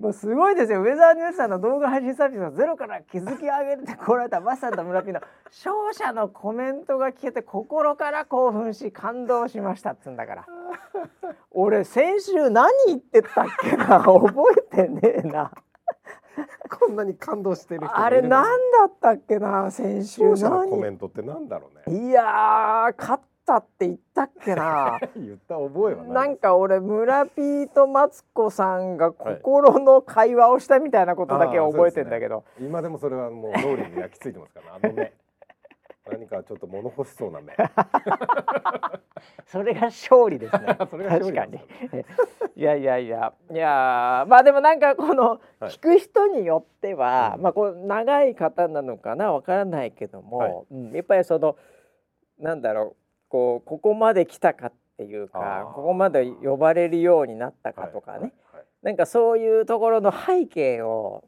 [0.00, 0.80] もうすごいですよ。
[0.80, 10.46] ウェザーニュースさんの動画配信サービスをゼロから築き上げてこられたバスさんと村ピの勝者のコメントが聞けて心から興奮し感動しましたっつんだから。
[11.50, 14.00] 俺先週何言ってたっけな？
[14.00, 14.32] 覚
[14.72, 15.52] えてねえな。
[16.70, 18.46] こんなに感動してるあれ何だ
[18.86, 20.22] ったっけな先週。
[20.22, 22.08] のコメントってなんだろうね。
[22.08, 25.00] いや勝ったって言ったっけな。
[25.16, 35.12] 言った覚えはなんか俺村ピーとマツコさんが心の会話をしたみたいなことだけ覚えてんだけど、ね、今でもそれはもう脳裏に焼き付いてますから、ね、あの目。
[36.10, 37.54] 何かちょっと物欲しそうな目。
[39.46, 40.74] それが勝利ですね。
[40.78, 41.60] 確かに。
[42.56, 43.32] いやいやいや。
[43.50, 51.56] いやまあでもなんかこの聞く人によっては、はい、まあこう長い方なのかなわからないけども、はい、うん、やっぱりその
[52.38, 52.99] なんだろう
[53.30, 61.24] こうここまで来たかっていうかここまで呼ばれるようになったかとかね、はいはいはい、なんかそういうところの背景を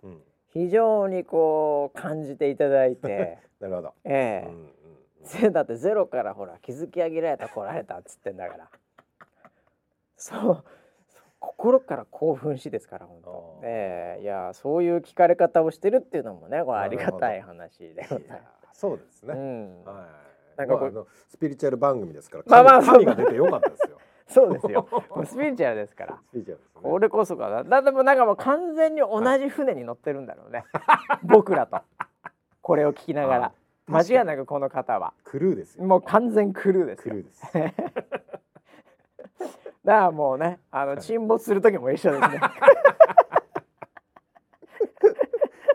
[0.52, 3.38] 非常にこう感じていただいて。
[3.60, 4.48] なるほど、ええ。
[4.48, 8.68] うんうん、だってゼロからほら築き上げられた来られたっつってんだから。
[10.16, 10.64] そう。
[11.38, 13.60] 心から興奮しですから本当。
[13.62, 14.22] ええ。
[14.22, 18.80] いやそういう聞かれ方をしてるっていうのもねこれありがたい話でございます。
[18.80, 20.21] そうですね、うん、はい
[20.56, 23.98] なんかこう、まあ、スピリチュアル番組ですからまあまあ神が出てよかったですよ。
[24.28, 24.88] そうですよ。
[25.26, 26.18] スピリチュアルですから。
[26.28, 30.64] スピリチュアルです、ね、これこそかなだでもなんかもう完全に同じ船に乗ってるんだろうね。
[31.22, 31.80] 僕らと。
[32.60, 33.52] これを聞きながら。
[33.88, 35.12] 間違いなくこの方は。
[35.24, 37.52] クルーですもう完全クルーですクルーです。
[39.84, 42.40] だからもうねあの沈没する時も一緒ですね。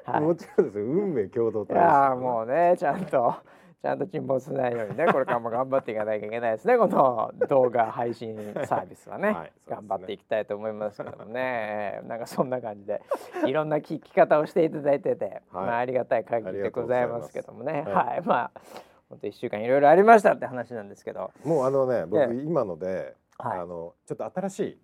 [0.05, 3.35] はい、もちろんです運命共同体、ね、いやもうねちゃんと
[3.81, 8.35] ちゃんと沈没しないようにね これからも頑張っていかなきゃいけないですねこの動画配信
[8.65, 9.27] サービスはね。
[9.27, 12.01] はいね、頑張っていきたいと思いますけどもね。
[12.05, 13.01] なんかそんな感じで
[13.45, 17.83] いろんな聞き方をしていただいてて、はい、まあ、ありがたい限りでございますけどもね。
[17.83, 18.61] はい、はい、まあ
[19.09, 21.31] 本当一週間いろいろありましたって話なんですけど。
[21.43, 24.79] もうあのね僕今ので、あのちょっと新しい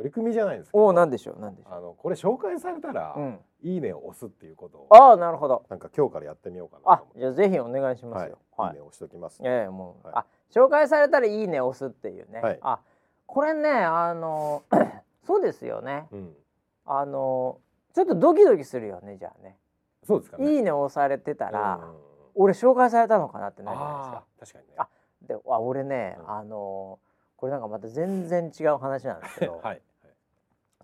[0.00, 0.78] 取り組みじゃないですか。
[0.78, 1.74] おなんでしょうなんでしょう。
[1.74, 5.66] あのこれ紹介されたら、うん、いいねを押すっていうことをああなるほど。
[5.68, 8.72] なんか今日からやってみようかなあじゃあぜひお願いしますよ、はい、い。
[8.72, 12.80] いね押しときます、ね、ええもう、はい、あ紹介されたらいいね押すっていうね、はい、あ
[13.26, 14.62] これねあの
[15.26, 16.32] そうですよね、うん、
[16.86, 17.58] あの
[17.94, 19.56] ちょっとドキドキするよねじゃあね。
[20.06, 21.78] そうですか、ね、いいね押されてたら、
[22.34, 24.24] 俺紹介されたのかなってなるじゃないですか。
[24.40, 24.74] 確かにね。
[24.78, 24.88] あ
[25.28, 26.98] であ俺ね、うん、あの
[27.40, 29.82] これなんかまた全然違う話なんですけど、 はい、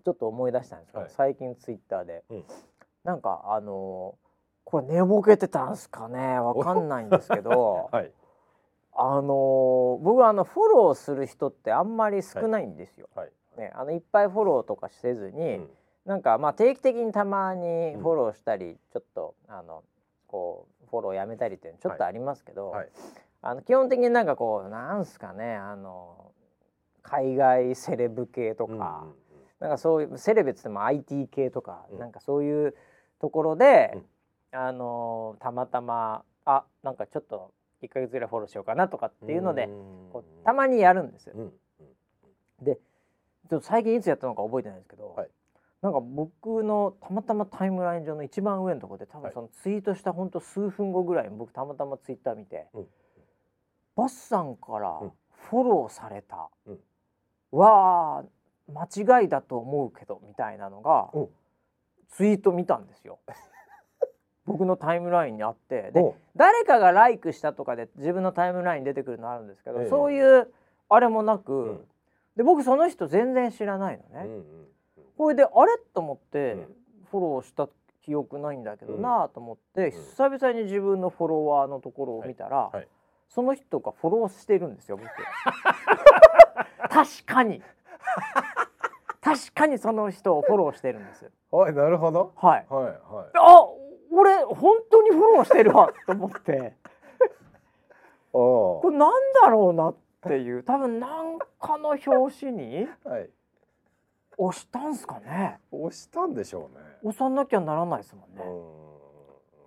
[0.07, 2.43] ちょっと思い出したんですけど、はい、最近ツイッターで、うん、
[3.03, 4.15] なんかあの
[4.63, 6.39] これ寝ぼけてたんすかね？
[6.39, 8.11] わかんないんですけど、 はい、
[8.93, 13.09] あの僕はあのフォローする人ってあんまり少ないんですよ。
[13.15, 13.31] はい。
[13.57, 15.69] ね、あのいっぱいフォローとかせずに、うん、
[16.05, 19.83] なんかまあ定期的にたまにフォローしたり、うん、ちょっとあの
[20.25, 22.73] こうフォローやめたりっていうのちょっとありますけど、
[23.41, 25.55] あの基本的になんかこうなんすかね？
[25.55, 26.31] あの
[27.01, 29.15] 海外セレブ系とか、うんうん、
[29.59, 32.75] なんかそういうセレブっつっても IT 系とか、うん、なんかそういう
[33.19, 33.91] ところで、
[34.53, 39.69] うん、あのたまたまあなんかちょっと1か月ぐらいフォローしようかなとかっていうので
[40.43, 41.33] たまにやるんですよ。
[41.35, 41.53] うん、
[42.63, 45.29] でちょっと最近いつやったのか覚えてないんですけど、はい、
[45.81, 52.67] なんか僕のたまたまタイムライン上の一番上のところで多分そのツイートしたほんと数分後ぐらいに僕たまたまツイッター見て、
[53.95, 54.99] バッサンから
[55.49, 56.49] フォローされた。
[57.51, 58.23] わあ
[58.73, 61.09] 間違いだと思うけどみたいなのが
[62.09, 63.19] ツイート見たんですよ。
[64.45, 65.91] 僕のタイムラインにあって。
[65.91, 70.51] で誰かがライクしたとかで自分のタイムラインに出てくるのあるんですけど、ええ、そういう
[70.89, 71.87] あれもなく、うん、
[72.35, 74.25] で僕その人全然知らないのね。
[74.25, 74.67] うんうん、
[75.17, 76.75] これであれと思って、うん、
[77.11, 77.67] フォローした
[78.03, 82.77] 記憶ないんだけどなと思って、久々に自分のフォロワーのところを見たら、はい。
[82.77, 82.87] はい、
[83.27, 85.09] その人がフォローしてるんですよ僕。
[86.89, 87.61] 確かに
[89.21, 92.33] 確かにその人をフォローしてるんですはいなるほど。
[92.35, 92.65] はい。
[92.69, 92.93] はいはい。
[93.35, 93.67] あ
[94.11, 96.75] 俺本当にフォローしてるわと思って。
[98.31, 102.87] これなんだろうなっていう多分なんかの表紙に
[104.37, 105.59] 押したんすかね。
[105.71, 106.83] 押したんでしょうね。
[107.03, 108.43] 押さなきゃならないですもんね。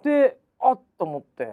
[0.02, 1.44] であっと思って、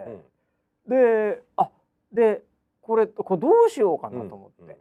[0.86, 1.70] うん、であ
[2.12, 2.42] で
[2.80, 4.76] これこれどうしようかなと思って、うんうん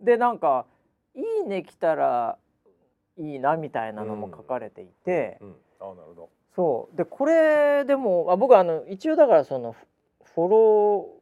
[0.00, 0.66] うん、でなんか
[1.18, 2.38] いいね来たら
[3.18, 6.30] いいなみたいなのも書かれていて、うんうん、あなるほど。
[6.54, 6.96] そう。
[6.96, 9.74] でこれでもあ僕あの一応だからその
[10.34, 11.20] フォロ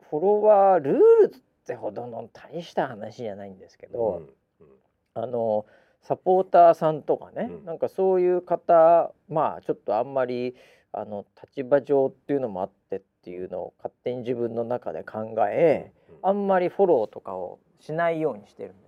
[0.00, 0.94] ーフォロワールー
[1.28, 4.22] ルってほどの大した話じゃないんですけど、
[4.60, 4.72] うんうん、
[5.14, 5.66] あの
[6.02, 10.54] サポーターさんとかね、うん、なんかそういう方まあちょっとあんまり
[10.92, 18.87] あの立場上っていうのもあってっていうのを勝手に自分の中で考え、うんうん、あんまりフォローとかをしないようにしてるんで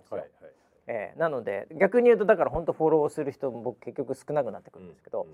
[0.93, 5.25] えー、なので逆に言うとだから本当フォローする人も僕結局少なくなってくるんですけど、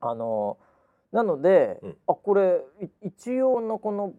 [0.00, 0.58] あの
[1.12, 2.60] なので、うん、あこれ
[3.00, 4.12] 一応のこの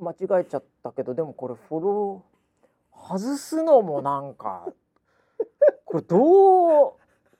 [0.00, 4.66] 間違えちゃったけどでもこれフォロー外すのもなんか
[5.86, 6.92] これどう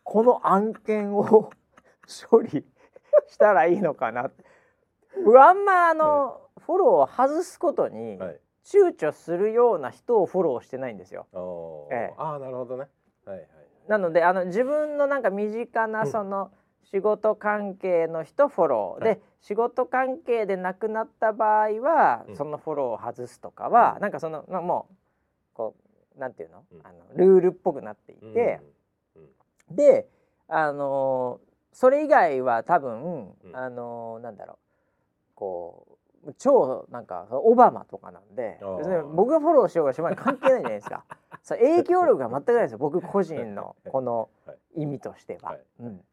[0.05, 1.51] この案件を
[2.31, 2.65] 処理
[3.27, 4.31] したらいいのかな。
[5.25, 8.19] 僕あんまあの、フォローを外すことに
[8.65, 11.27] 躊躇するような人をフォローしてないんですよ。
[11.93, 12.87] ええ、ああなるほどね。
[13.25, 13.49] はいはい。
[13.89, 16.51] なのであの自分のなんか身近なその、
[16.91, 24.95] 仕事関係の人フォロー、はい、で仕事関係でなくなった場合は、うん、そのフォローを外すとかは、うん、なんかその、まあ、もう
[25.55, 25.75] こ
[26.17, 28.61] うなんていうの,、あのルールっぽくなっていて、
[29.71, 30.07] で
[30.47, 31.41] あの
[31.73, 34.57] それ以外は多分、あのなんだろう。
[35.35, 35.94] こう
[36.39, 38.61] 超なんかオバマとかなんで
[39.15, 41.05] 僕がフォローしようがしまい関係ないじゃないですか。
[41.43, 44.31] そ影響力が全くないですよ僕個人の この
[44.75, 45.51] 意味としては。
[45.51, 46.05] はい、うん。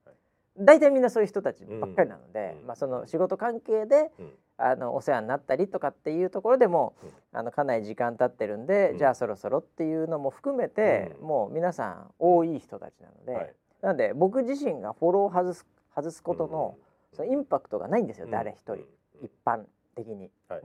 [0.57, 16.77] 大体みんなそういう人たちばっかりなので、うん、まあ、その仕事関係で、うん、あのお世話になったりとかっていうところでも、うん、あのかなり時間経ってるんで、じゃあそろそろっていうのも含めて、もう皆さん多い人たちなので、はい、なので僕自身がフォロー外す外すことの,、
[17.13, 18.85] そのインパクトがないんですよ、誰一人、
[19.21, 19.63] 一般
[19.95, 20.29] 的に。
[20.47, 20.61] はい。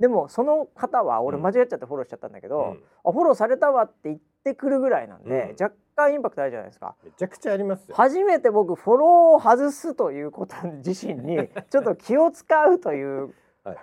[0.00, 6.94] でもその方は俺間違っちゃってフォローしちゃったんだけど、うん、あフォローされたわって言ってくるぐらいなんで、うん、若干インパクトあるじゃないですか。
[7.04, 13.76] めちゃくちゃあります初めて僕フォローを外すということ自身に ちょっと気を使うというはい。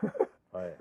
[0.54, 0.74] はいはい、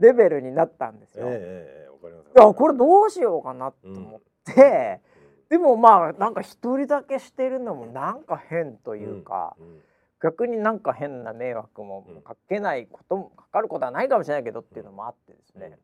[0.00, 1.24] レベルになったんですよ。
[1.26, 2.26] えー、えー、かります。
[2.26, 5.00] いやこれどうしようかなと思って、
[5.48, 9.56] うん、でもまあなんか一人だけしてるのもなんか変というか。
[9.58, 9.80] うん
[10.24, 15.76] 逆になんか変な迷惑もかけないこともかかることはないかもしれないけどっていうのもあってですね、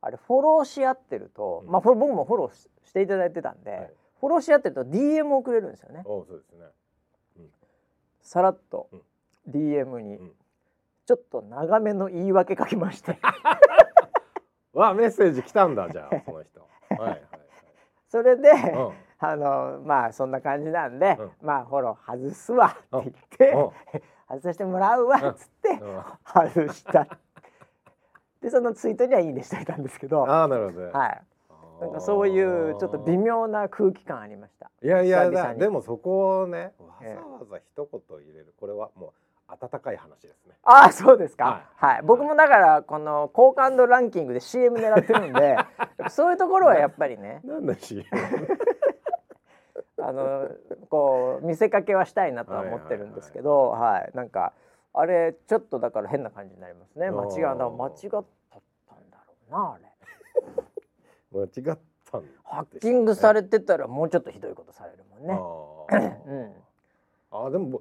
[0.00, 6.02] あれフォローし合ってると、まあ僕もフォローしていただいてたんで、はい、フォローし合ってると DM をくれるんですよね。
[6.04, 6.64] そうですね、
[7.38, 7.44] うん、
[8.20, 8.90] さらっと
[9.48, 10.18] DM に
[11.06, 13.16] ちょっと長めの言い訳書きまして。
[14.74, 16.66] わメッセージ来たんだじゃあその人。
[16.88, 17.22] はいはい、はい、
[18.10, 18.54] それで、う
[18.90, 18.92] ん
[19.24, 25.80] あのまあそんな感じなんで、うん、まあフォロー外すわって言って、外させてもらうわっつって、
[26.24, 27.06] 外した。
[28.42, 31.22] でそのツイートにはいいねしといたんですけどああなるほど、はい。
[31.80, 34.70] なんかそういうちょっと微妙な空気感ありました。
[34.82, 38.54] いやいやでもそこをねわざわざ一言入れる。
[38.58, 39.12] これはもう
[39.52, 40.54] 温かい話ですね。
[40.64, 41.62] ああそうですか。
[41.76, 45.56] はい、はい、僕もだからこの好感度ランキングで CM 狙ってるんで、
[46.10, 47.40] そういうところはやっぱりね。
[47.44, 48.04] なんだ CM。
[50.04, 50.48] あの
[50.90, 54.52] こう見せかけはしたいなとは思ってるんですけど、はいなんか
[54.94, 57.10] あれちょっとだから変な感じになりますね。
[57.10, 58.20] 間違うだ間違ったん
[59.10, 59.84] だろうなあれ。
[61.32, 61.78] 間違っ
[62.10, 65.40] たん、ハッキングされてたらもうちょっとひどいことされるもんね。
[66.26, 67.46] うん。
[67.46, 67.80] あでも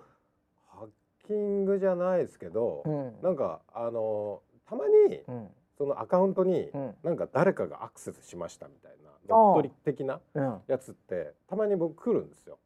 [0.70, 5.50] ハッキングじゃないですけど、うん、なんかあのたまに、うん
[5.82, 6.70] そのアカウントに
[7.02, 10.20] なんか誰かがアクセスしましたみたいな乗っ取り的な
[10.68, 12.60] やつってたまに僕来るんですよ。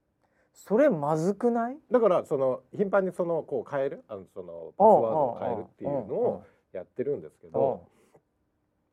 [0.51, 1.77] それまずくない？
[1.91, 4.03] だからその頻繁にそのこう変える？
[4.09, 7.87] あのそのパスワードを変えるっていうのをやってるんですけど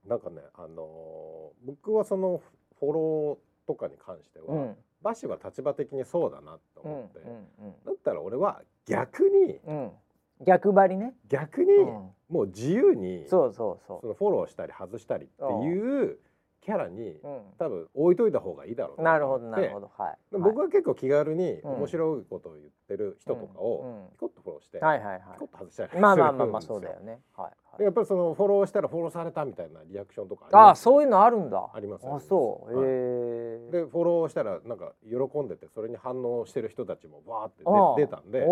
[0.06, 2.40] なんかねあのー、僕はその
[2.78, 7.20] フォローとかに関しては、うん、バシは立場的にそうだなと思って、
[7.86, 9.90] だったら俺は逆に、うん、
[10.44, 11.14] 逆張りね。
[11.28, 11.72] 逆に、
[12.28, 13.98] もう自由にそうそうそう。
[14.00, 16.18] そのフォローしたり外したりっていう
[16.62, 17.16] キャラに、
[17.58, 27.50] 多分置いといた方がいいだろうなるほどなるほど、はい、僕は結構気軽に面白いことを言ってる人とかをピコッとフォローして、はいはいはい、ピコッと外したりまあまあまあまあそうだよね、は
[27.80, 31.68] い、やっぱりそのフォローしたらフォローされたみたいなリアクションとかああそういうのあるんだ。
[31.74, 38.46] ありますあそう、へえでフォローしたらなんか喜んでてそれに反応してる人たちもバーって出たんで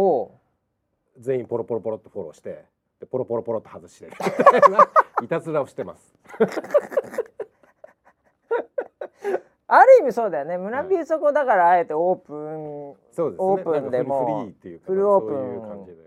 [1.18, 2.64] 全員ポロポロポロっとフォローして
[3.00, 4.10] でポロポロポロっと外して
[5.22, 6.14] いたずらをしてます。
[9.72, 10.58] ある意味そうだよね。
[10.58, 14.48] 村ビーそこだからあえてオープン、そうですね、オープンでも
[14.84, 15.32] フルオープ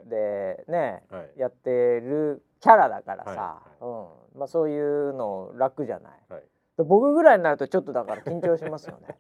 [0.06, 3.86] ンでね、はい、やってるキャラだからさ、はいはい、
[4.34, 4.40] うん。
[4.40, 6.44] まあ、そういうの楽じゃない、はい、
[6.78, 9.18] 僕ぐらいになるとちょっとだから緊張しますよね。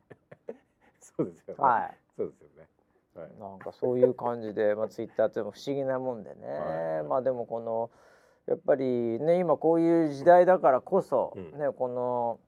[0.99, 1.64] そうですよね。
[1.64, 1.97] はい。
[2.18, 2.53] そうですよね
[3.16, 7.91] はい、なんかそういう感じで、まあ、ツイッターっても不思議なもんでね、はい、まあでもこの
[8.47, 8.86] やっぱり
[9.20, 12.39] ね今こういう時代だからこそ、うん、ねこの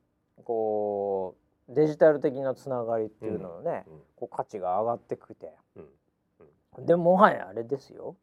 [0.43, 1.35] こ
[1.69, 5.51] うデジタル的なつながりっていうののね、うん、こう価値が上がってきて、
[6.77, 8.15] うん、でもはやあれですよ。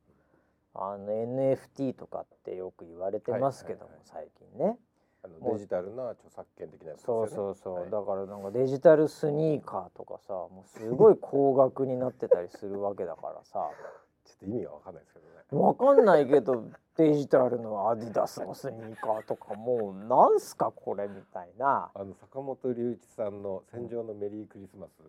[0.75, 4.79] あの NFT とかってよく言われてますけども、最近ね
[5.25, 13.71] あのデジタルな著作権的なやつ、ね、そうそうそう、はい、だからなんかデジタルスニーカーとかさもうすごい高額になってたりするわけだからさ。
[14.25, 15.33] ちょっと意味が分かんないですけどね。
[15.51, 16.65] 分かんないけど
[16.97, 21.91] デジタルのアディダスのスニーカーとかもうなんすかこれみたいな。
[21.93, 25.03] あの坂本龍一さんの「戦場のメリークリスマス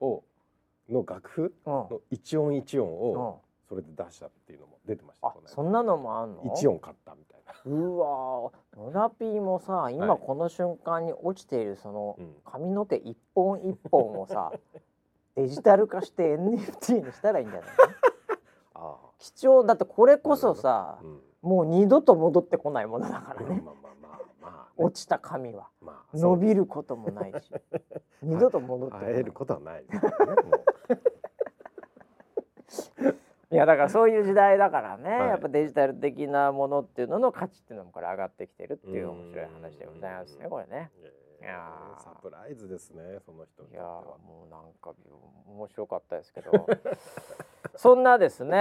[0.00, 0.22] を」
[0.88, 14.52] の楽譜の一音一音をそれで出したっていうのも出てましたあそんなのもあんの？1音買ったみたいなうわ野田ピーもさ今この瞬間に落ちているその髪の毛一本一本をさ、
[15.36, 17.70] デジタル化して NFT にしたらいいんじゃない
[18.74, 19.74] あ貴重だ。
[19.74, 23.60] ってこれこそさ、うん、もう二度と戻ってこないものだからね。
[23.64, 27.52] まあまあまあまあ、落ちた髪は、まあ、伸びることもないし。
[28.22, 29.88] 二度と戻って会えることはないね。
[33.50, 40.90] いやだからそういう時代だからね、はい、やっぱデジタル的なものっていうのの価値っていうのもこれ上がってきてるっていう面白い話でございますねこれね。
[41.40, 41.70] いや
[42.02, 44.92] サプライズですねその人いやもうなんか
[45.46, 46.50] 面白かったですけど。
[47.76, 48.56] そんなですね、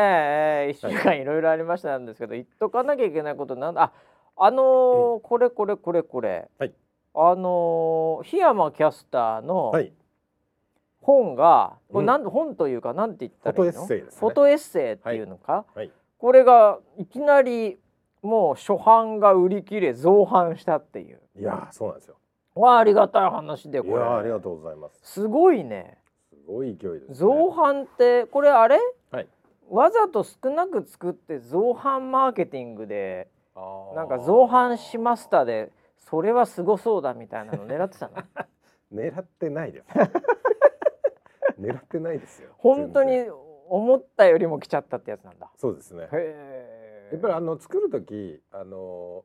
[0.67, 3.81] えー、1週間いろいろありましたんですけど言っとかなきゃいけないことなんだ。
[3.81, 3.93] あ
[4.35, 6.73] あのーうん、これこれこれこれ、はい、
[7.15, 9.91] あのー、檜山キャスターの、はい
[11.07, 13.85] 本がこれなん、うん、本というかなんて言ったらいいの？
[13.85, 15.77] フォトエッセイ、ね、フォトエッセイっていうのか、はい。
[15.77, 17.77] はい、これがいきなり
[18.21, 21.21] もう初版が売り切れ増版したっていう。
[21.39, 22.17] いやそうなんですよ。
[22.55, 24.03] わありがたい話でこれ。
[24.03, 24.99] ありがとうございます。
[25.01, 25.97] すごいね。
[26.29, 28.79] すごい勢いです、ね、増版ってこれあれ、
[29.11, 29.27] はい、
[29.69, 33.27] わざと少なく作って増版マーケティングで
[33.95, 38.23] なんか増版しましたでそれはすごそうだみたいなの狙ってたの？
[38.93, 39.87] 狙ってないです
[41.59, 42.49] 狙ってないですよ。
[42.57, 43.25] 本当に
[43.69, 45.49] 思ったよりも来ちゃったってやつなんだ。
[45.57, 46.07] そうですね。
[47.11, 49.23] やっぱりあの作る時あの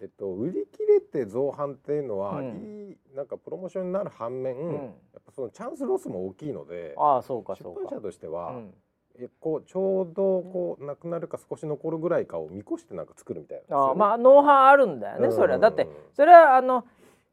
[0.00, 8.74] えっと売り切れて造反っていうのは、うん、いいなんかプロモーションになる反面、うん、やっぱそのチャンスロスも大きいのでああそうか出版社としては、うん。
[9.18, 15.58] えこうちょうどこうなくなるか少し残るぐらいかを見越してなんか作るみたいな、ね、あまあノウハウあるんだよね、それは。
[15.58, 16.84] だってそれはあの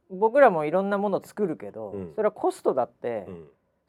[0.10, 3.28] 僕らもいろんなものを作るけど、それはコストだって、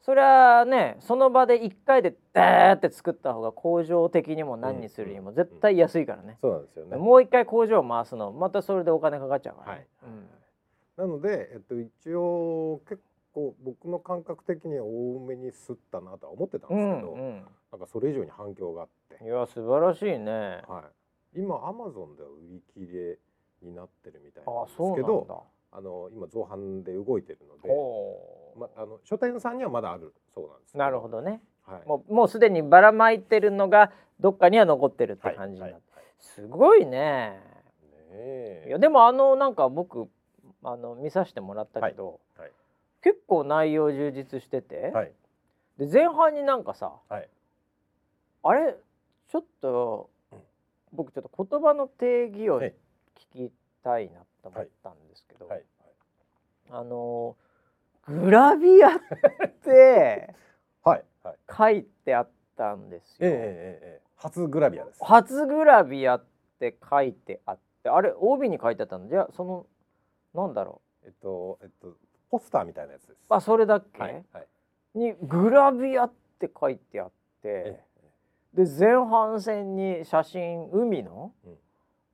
[0.09, 6.97] それはねその場で1回でダーって作った方が工場的にも何にするにも絶対安いからね、そうなんですよね。
[6.97, 10.09] もう一回工場を回すのまたそれでお金かかっちゃうから、ね、はい。
[10.97, 13.03] うん、なので、えっと、一応結
[13.35, 19.23] 構僕の感覚的には多めに吸ったなとは思ってたんですけど、うんうん、なんかそれ以上に反響があって。
[19.23, 20.31] いや素晴らしいね、
[20.67, 20.85] は
[21.35, 23.19] い、今アマゾンでは売り切れ
[23.61, 27.69] になってるみたいなんですけどあの今造反で動いてるので、
[28.57, 37.39] ま、あの書店さんにはまだあるそうなんです、なるほどね、はい、もうもうすでにばらまいてるのがどっかには残ってるって感じになって、はいはい、すごいね。
[38.11, 40.09] ねいやでもあのなんか僕
[40.63, 42.51] あの見させてもらったけど、はい、
[43.01, 44.91] 結構内容充実してて、
[45.77, 48.75] で前半になんかさ、あれ？
[49.31, 50.39] ちょっと、うん、
[50.91, 52.71] 僕ちょっと言葉の定義を聞
[53.33, 53.51] き
[53.83, 55.47] たいなと思ったんですけど、
[56.71, 57.35] あの
[58.09, 58.99] グラビアっ
[59.63, 60.33] て
[60.83, 61.03] はい
[61.57, 63.29] 書いてあったんですよ。
[63.29, 65.03] えー、えー、初グラビアです。
[65.03, 66.25] 初グラビアっ
[66.59, 69.67] て書いてあってあれ帯に書いてあったのじゃあその
[70.33, 71.07] なんだろう。
[71.07, 71.95] えっとえっと
[72.31, 73.25] ポスターみたいなやつです。
[73.29, 74.47] あそれだっけ、はいはい、
[74.97, 81.59] にグラビアって書いてあって、えー、で前半戦に写真海の、うん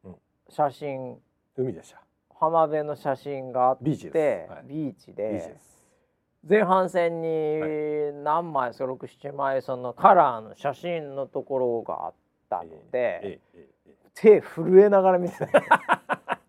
[0.06, 0.16] うん、
[0.50, 1.22] 写真。
[1.58, 2.02] 海でした。
[2.38, 5.58] 浜辺の写真があってビーチで,、はい、ビーチで
[6.48, 12.14] 前半戦に何枚その67枚そのカラーの写真のところがあっ
[12.50, 13.40] たので、
[14.14, 15.48] 手震えながら見てた。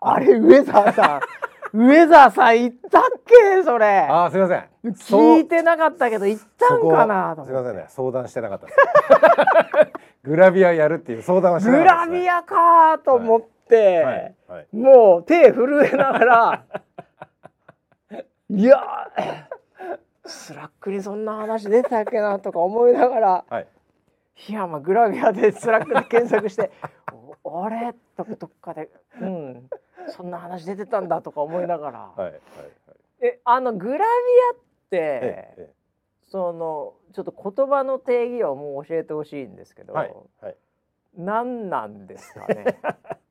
[0.00, 1.20] あれ上澤さん
[1.78, 3.62] 上澤さん言ったっけ？
[3.62, 3.86] それ。
[4.10, 4.64] あすみません。
[4.92, 7.36] 聞いてなかったけど言ったんかな？
[7.44, 7.84] すみませんね。
[7.88, 8.66] 相談してなかった
[10.24, 16.64] グラビアやるっていう相談はしてなかった、ね、グラビアかと思って、はいはい、もう手震えながら
[18.54, 18.78] いや
[20.26, 23.66] スラックにそんな話出たっけなとか思いながら、はい、
[24.36, 26.70] 檜山グラビアでスラックで検索して
[27.44, 28.90] 「あれ?」とかどっかで
[29.20, 29.70] 「うん。
[30.08, 32.40] そんな話出てたんだ」とか思いながら、はいはいはい、
[33.20, 34.56] えあのグラビアっ
[34.90, 35.74] て、ええ、
[36.26, 40.56] そのちょっと言葉の定義をもう教えてほしいんですけど、はいはい、
[41.16, 42.64] 何なんですかね？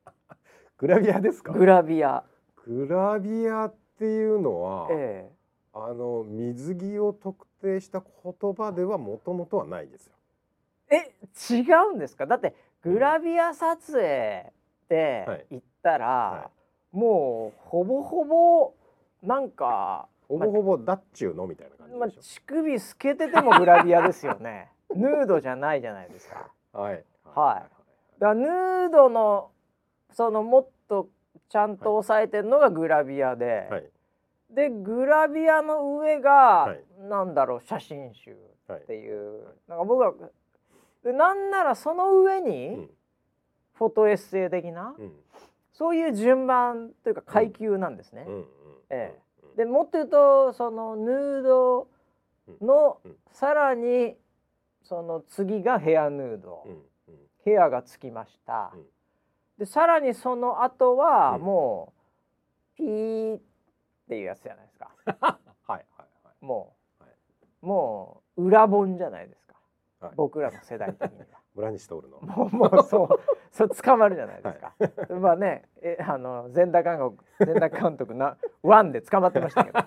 [0.78, 1.52] グラビアですか？
[1.52, 2.24] グラビア。
[2.64, 5.32] グラビアっていうのは、ええ、
[5.72, 10.12] あの水着を特定した言葉ではもともとはないですよ。
[10.90, 11.14] え
[11.54, 12.26] 違うんですか？
[12.26, 16.38] だってグラビア撮影って言ったら、はい。
[16.40, 16.50] は
[16.92, 18.74] い、もうほぼほぼ
[19.22, 24.68] なんかほぼほぼダッチューのみたいな感じまあ、乳首透けててもグラビアですよね。
[24.96, 26.50] ヌードじゃないじゃないですか。
[26.72, 27.04] はい、
[27.36, 27.62] は
[28.18, 29.52] い、だヌードの
[30.10, 31.08] そのもっと
[31.52, 33.84] ちゃんと押さえてるのがグラビアで、はい、
[34.48, 38.34] でグラビアの上が、はい、なんだろう写真集
[38.72, 40.14] っていう、はい、なんか僕は
[41.04, 42.88] でなんならその上に、
[43.74, 45.12] フォトエッセイ的な、うん、
[45.72, 48.24] そういう順番というか階級なんですね。
[48.88, 49.14] え
[49.54, 51.88] え、でもっと言うとそのヌード
[52.62, 52.98] の、
[53.32, 54.16] さらに
[54.84, 56.66] その次がヘアヌード、
[57.44, 58.72] ヘアがつきました。
[59.62, 61.92] でさらにその後はも
[62.74, 63.40] う、ピーっ
[64.08, 64.90] ていうやつじゃないですか。
[65.06, 66.04] はいはいは
[66.42, 66.44] い。
[66.44, 67.12] もう、はい、
[67.60, 69.54] もう裏本じゃないですか。
[70.00, 71.26] はい、僕らの世代的には。
[71.54, 72.18] 村西徹の。
[72.22, 73.08] もうもうそう
[73.54, 74.74] そう捕まるじゃないですか。
[74.80, 79.78] はい、まあねえあの全田監督全田監督なワンで捕まってましたけど。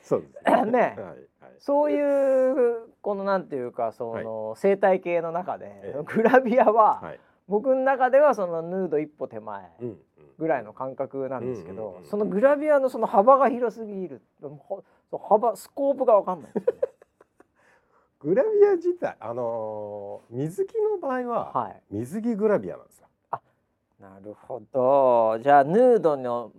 [0.00, 0.64] そうですね。
[0.64, 1.31] ね、はい
[1.62, 9.70] そういうこのなんていうかその、はい、生態系の中で、グラビアは、はい、僕の中ではそのヌード一歩手前
[10.38, 14.22] ぐらいの感覚なんですけど、そのグラビアのその幅が広すぎる。
[15.12, 16.62] 幅スコープが分かんないね。
[18.18, 23.06] グラビア自体あのー、水着の場合は、はい、水着グラビアなんですよ。
[23.30, 23.40] あ
[24.00, 25.38] なるほど。
[25.40, 26.52] じゃあヌードの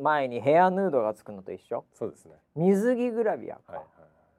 [0.00, 1.84] 前にヘアヌードがつくのと一緒？
[1.92, 2.34] そうですね。
[2.56, 3.93] 水着グラビアか、はいはい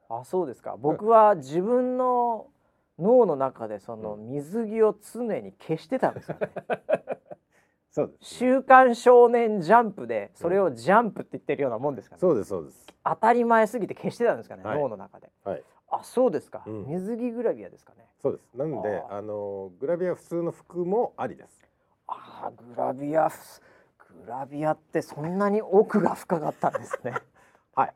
[0.08, 2.46] あそうですか僕は自分の
[2.98, 6.50] 脳の中でその水着を常に消してたんですよね。
[7.90, 12.20] そうです、ね、週刊少年ジャンプでそれをジャンプって言ってるようなもんですかね。
[12.20, 12.86] そうですそうです。
[13.04, 15.30] 当たり前すぎて消してたんですかね、はい、脳の中で。
[15.44, 15.64] はい。
[15.88, 18.06] あそうですか、うん、水着グラビアですかね。
[18.20, 18.54] そうです。
[18.54, 21.66] なんであのグラビア普通の服もありです。
[22.08, 27.14] あグラビアグラビアってそんなに奥が深かったんですね。
[27.74, 27.92] はい。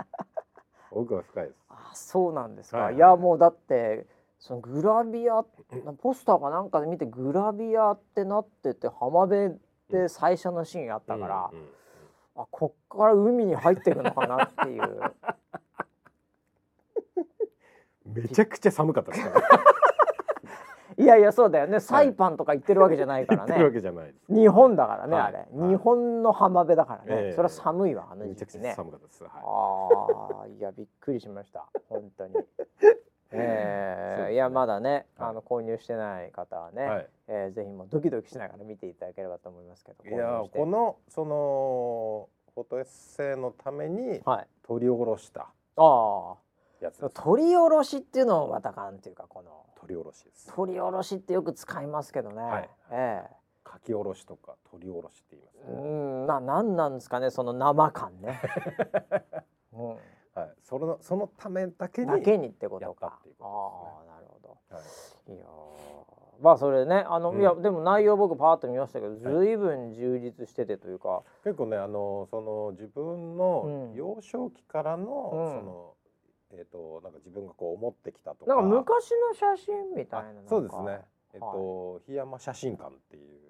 [0.91, 1.70] 奥が深いです。
[2.09, 2.99] あそうなんですか、はい、い。
[2.99, 4.07] やもうだって
[4.39, 5.45] そのグラビア
[6.03, 9.55] ポスターかなんかで見てグラビアってなってて浜辺
[9.91, 11.71] で最初のシーンあったから、うんうんうん、
[12.37, 14.83] あこっから海に入っていくのかなっていう。
[18.13, 19.41] めちゃくちゃ寒かったですか
[21.01, 21.81] いやいやそうだよね。
[21.81, 23.55] サイパンとか行ってるわけじゃないからね、
[24.29, 28.75] 日本だからね、はい、あれ、はい、日本の浜辺だからね、えー、それは寒いわあの時期ね。
[28.77, 31.67] 寒かったです、はい、ああいやびっくりしました。
[31.89, 32.35] 本当に。
[33.33, 44.21] えー、ね、いやまだね、あの購入してない方はね、はい、えー、ぜひもドキドキしながら見ていただければと思いますけどいやこのそのフォトエッセイのために
[44.67, 45.49] 取り下ろした
[46.85, 49.67] やつ、はい、取り下ろしっていうのをまたかんっていうかこの。
[49.81, 50.53] 取り下ろしです。
[50.55, 53.31] 取り下ろしってよく使いますけどね、はい、ええ。
[53.67, 56.27] 書き下ろしとか取り下ろしって言います、ね、うん。
[56.27, 58.41] ななんなんですかねその生感ね、
[59.73, 63.19] うん、はい、そのそのためだけにだけにってことか。
[63.21, 64.59] っていうことね、ああなるほど。
[64.71, 64.81] は
[65.29, 65.45] い、いや
[66.41, 69.57] まあそれねあの、うん、いやでも内容僕パーッと見ましたけど、ずい。
[69.57, 71.23] ぶん充実しててというか。
[71.45, 75.95] 結構ねあのその自分の幼少期からの、うん、その
[76.53, 78.55] えっ、ー、となんか自分がこう思ってきたとか。
[78.55, 81.01] なんか昔の写真みたいなそうですね。
[81.35, 83.41] えっ、ー、と、はい、檜山写真館っていう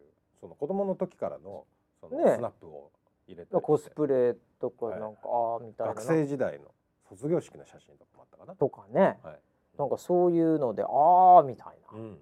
[0.40, 1.64] その子供の時からの
[2.01, 2.90] そのスナップを
[3.26, 5.94] 入れて、ね、コスプレとかなんか、はい、ああみたいな。
[5.94, 6.66] 学生時代の
[7.09, 8.55] 卒業式の写真とかもあったかな。
[8.55, 9.40] とかね、はい、
[9.78, 12.18] なんかそういうのでああみたいな、うん、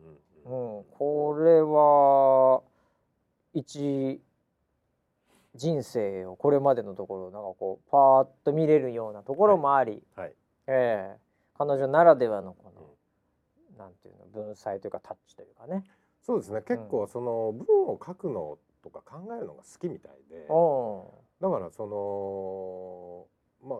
[0.47, 0.79] うん。
[0.79, 2.63] うん、これは
[3.53, 4.21] 一
[5.55, 10.27] 人生をこれまでのところなんかこうパーッと見れるようなところもあり、はい。
[10.27, 10.35] はい、
[10.69, 12.87] えー、彼女ならではのこの、
[13.73, 15.83] うん、なんていうの文才というかタッチというかね。
[16.23, 16.63] そうですね。
[16.63, 23.27] 結構その文を書くのとか考えるのが好きみたいで、だからその
[23.69, 23.79] まあ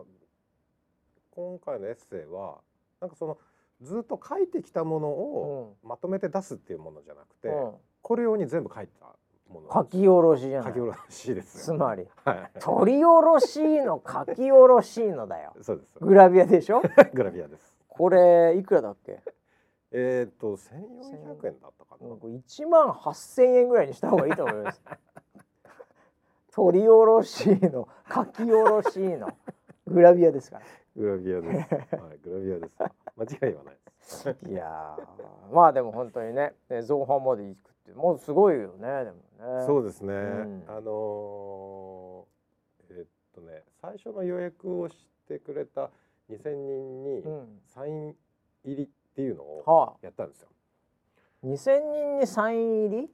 [1.31, 2.57] 今回のエッセイは
[2.99, 3.37] なんかその
[3.81, 9.15] ずっと書いてきたものをまとめて出すっていうものじゃなくて、うん、これ用に全部書いた
[9.49, 10.73] もの書き下ろしじゃない。
[10.73, 15.53] 書き下ろしですつまり、はい、取り下ろしの書き下ろしのだよ。
[15.61, 15.97] そうです。
[15.99, 16.81] グラビアでしょ？
[17.13, 17.75] グラビアです。
[17.87, 19.19] これいくらだっけ？
[19.91, 22.07] えっ、と千四百円だったかな。
[22.37, 24.81] 一万八千円ぐらいにした方がいいと思います。
[26.53, 29.29] 取り下ろしの書き下ろしの
[29.87, 30.65] グラビアですから。
[30.95, 31.95] グラビアです。
[31.95, 33.37] はい、グラビアです。
[33.39, 33.77] 間違いはない。
[34.49, 34.97] いや
[35.51, 39.65] まあでも本当にね、造反まで行くってもうすごいよね、でもね。
[39.65, 40.13] そうですね。
[40.13, 44.95] うん、あのー、えー、っとね、最初の予約をし
[45.27, 45.89] てくれた
[46.29, 47.23] 2000人に
[47.73, 48.15] サイン
[48.63, 50.49] 入りっていうのをやったんですよ。
[51.43, 53.09] うん、2000人にサイン入り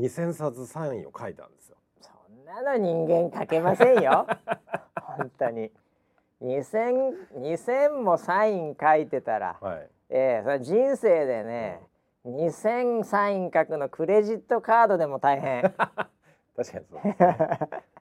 [0.00, 1.76] ？2000冊サインを書いたんですよ。
[2.00, 4.26] そんなの人間書けませんよ。
[5.16, 5.70] 本当に。
[6.42, 11.86] 2000, 2000もサイン書いてたら、はい、えー、それ人生でね、うん、
[12.26, 15.62] 2000サイン書くのクレジットカードでも大変。
[16.56, 17.16] 確かにそう、ね、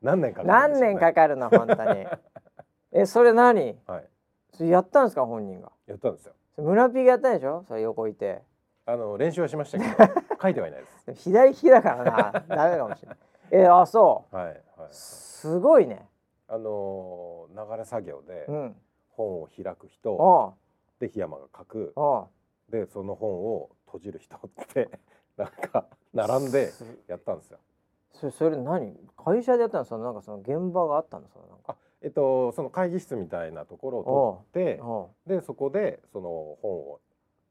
[0.01, 2.07] 何年かかる、ね、何年かかるの本当に。
[2.91, 3.77] えそれ何？
[3.85, 4.09] はい。
[4.53, 5.71] それやったんですか本人が？
[5.87, 6.33] やったんですよ。
[6.57, 7.63] 村ピーがやったでしょ？
[7.67, 8.41] それ横いて。
[8.87, 11.23] あの練習はしましたけど 書いてはいないです。
[11.29, 12.55] 左利きだからな。
[12.55, 13.17] ダメかもしれない。
[13.51, 14.35] えあそう。
[14.35, 14.57] はいはい。
[14.91, 16.07] すごいね。
[16.47, 18.75] あのー流れ作業でうん。
[19.09, 20.53] 本を開く人、お
[20.99, 21.93] で檜山が書く。
[22.69, 24.89] でその本を閉じる人って
[25.37, 26.71] なんか並んで
[27.07, 27.59] やったんですよ。
[28.13, 28.97] それそれ何？
[29.17, 29.85] 会社でやったの？
[29.85, 31.27] そのなんかその現場があったの？
[31.27, 31.63] そのなんか。
[31.73, 34.77] あえっとその会議室みたいなところを取っ
[35.27, 36.99] てでそこでその本を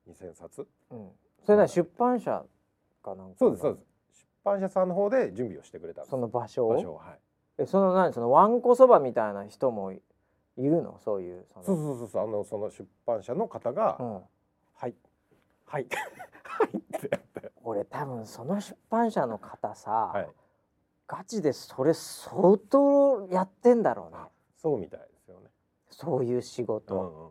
[0.09, 0.67] 2,000冊。
[0.91, 1.11] うん。
[1.45, 2.45] それな出版社
[3.03, 3.87] かなんかそうですそうです。
[4.13, 6.11] 出版社さんの方で準備をしてくれたんです。
[6.11, 6.75] その場所を？
[6.75, 7.19] 場所をはい。
[7.59, 8.13] えその何？
[8.13, 10.01] そのわんこそばみたいな人もい
[10.57, 10.99] いるの？
[11.05, 11.65] そういうその。
[11.65, 12.23] そうそうそうそう。
[12.23, 14.23] あのその出版社の方が「うん、
[14.75, 14.95] はい
[15.75, 15.89] はい。
[16.45, 20.29] はい」ってやって俺多分その出版社の方さ、はい。
[21.09, 24.19] ガチでそれ相当やってんだろうね。
[24.57, 25.51] そうみたいですよね。
[25.91, 27.31] そういう仕う事、んうんうん。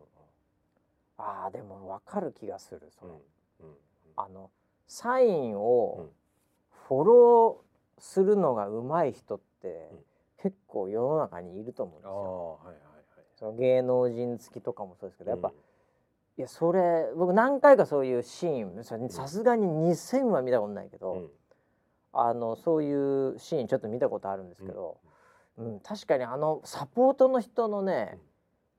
[1.17, 3.75] ああでも分かる気がするそれ、うんうん
[4.15, 4.51] あの
[4.87, 6.09] サインうをん。
[6.87, 10.05] フォローするのが上手い人って、うん。
[10.37, 12.59] 結構世の中にいると思うんですよ。
[12.65, 13.25] はいはいはい。
[13.37, 15.53] その芸能人付きとかもそうですけどやっぱ、うん
[16.37, 21.29] いやそれ僕何回かそういうシーンさすがに2,000は見たことないけど、うん。
[22.11, 24.97] あのそういうシーンちょっと見たことあるんですけど、
[25.57, 25.79] うん。
[25.81, 28.17] 確かにあのサポートの人のね、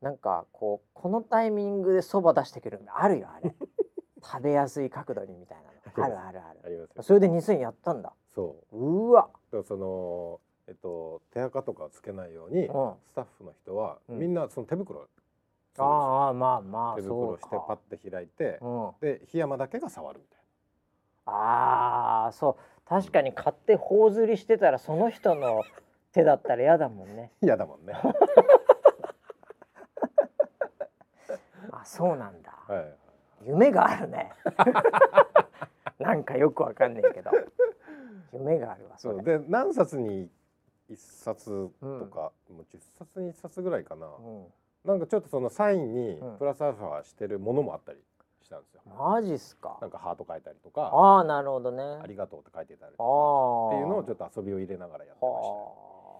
[0.01, 3.55] なんかこうこのタイミングでそば出してくるのあるよあれ。
[4.23, 5.75] 食べやすい角度にみたいなの。
[6.05, 6.61] あるあるある。
[6.65, 7.03] ありますよ。
[7.03, 8.13] それで2,000やったんだ。
[8.35, 8.77] そう。
[8.77, 9.29] うわ。
[9.65, 12.95] そのえっと手垢とかをつけないように、うん。
[13.07, 14.19] スタッフの人は、うん。
[14.19, 15.07] みんなその手袋
[15.79, 20.39] ああまあまあ手袋してパッて開いて、うん、で檜山だけが触るみたい
[21.27, 22.57] ああそう。
[22.87, 25.63] 確かに買って頬ずりしてたらその人の
[26.13, 27.33] 手だったら嫌だもんね。
[27.41, 27.95] な 嫌だもんね。
[31.73, 32.53] あそうなんだ。
[32.69, 32.95] はい。
[33.47, 34.33] 夢があるね。
[35.99, 37.31] なんかよくわかんないけど。
[38.33, 39.23] 夢があるわそれ。
[39.23, 40.31] で何冊に
[40.89, 44.47] 一冊とか、もう10冊に1冊ぐらいかな、うん
[44.85, 46.39] なんかちょっとそのサインにうん。
[46.39, 47.99] プラスアルファしてるものもあったり
[48.43, 49.79] したんですよ、マジっすか？
[49.81, 50.83] なんかハート書いたりとか。
[50.93, 51.83] ああなるほどね。
[52.03, 55.55] ありがとうって書いてたりとあかあっていうのをちょっと遊びを入れながらやってましたね。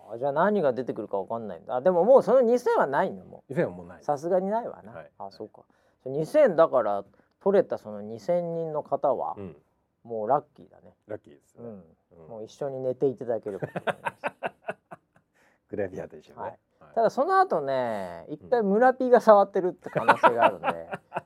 [0.09, 1.77] はあじゃあ何が出てくるかわかんないんだ。
[1.77, 3.25] あでももうその2000はないの？
[3.27, 5.11] も以前はもうないうさすがにないわな、はい。
[5.19, 5.63] あそうか。
[6.07, 7.05] 2000だから
[7.41, 9.57] 取れたその2000人の方はうん。
[10.05, 11.83] もうラッキーだね、ラッキーですね、うん。
[12.25, 12.29] うん。
[12.29, 14.23] もう一緒に寝ていただければと思います。
[15.71, 16.59] グラビアと一緒にね、はいはい
[16.95, 20.69] ただその後ね一回村 P が触ってるって可能性があるんで、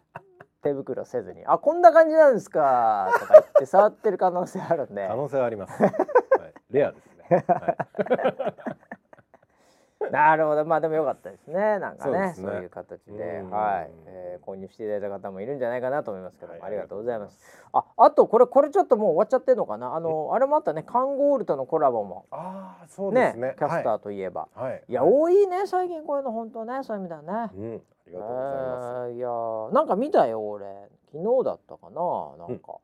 [0.63, 5.07] 手袋せずに「あこんな感じなんですか」とか言って触ってる可能性あるんで。
[5.07, 5.93] 可能性はあります、はい、
[6.71, 8.85] レアですね、はい
[10.13, 10.65] なるほど。
[10.65, 11.79] まあでもよかったですね。
[11.79, 12.33] なんかそうね。
[12.35, 13.51] そういう形で、うん。
[13.51, 16.53] はい、えー購入していただいた方もいるんじゃないかなと思いますけど。
[16.55, 16.69] も、はい。
[16.69, 17.39] ありがとうございます。
[17.73, 19.95] ああとこれこれちょっともう終わっちゃってるのかな？
[19.95, 20.83] あのあれもあったね。
[20.83, 22.27] カンゴールとのコラボも。
[22.31, 23.55] ああそうでねすね。
[23.59, 24.85] キャスターといえば、はい、はい。
[24.89, 27.51] い、や多いね最近こういうの本当ねそういう意味ではね。
[27.55, 30.67] うん、ありがとうございます、えーいやーなんか見たよ俺。
[31.11, 32.77] 昨日だったかななんか、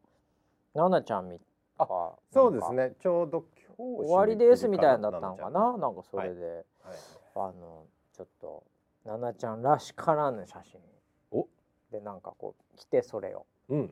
[0.75, 1.39] ななちゃんみ
[1.79, 2.13] とか。
[2.33, 2.95] そうですね。
[2.99, 3.45] ちょうど
[3.77, 5.77] 終わりですみたいなだったのかな？
[5.77, 6.45] なんかそれで、
[6.83, 6.95] はい。
[7.37, 8.65] あのちょっと
[9.05, 10.81] ななちゃんらしからぬ写真。
[11.33, 11.47] お？
[11.91, 13.79] でなんかこう着てそれを、うん。
[13.79, 13.91] うん、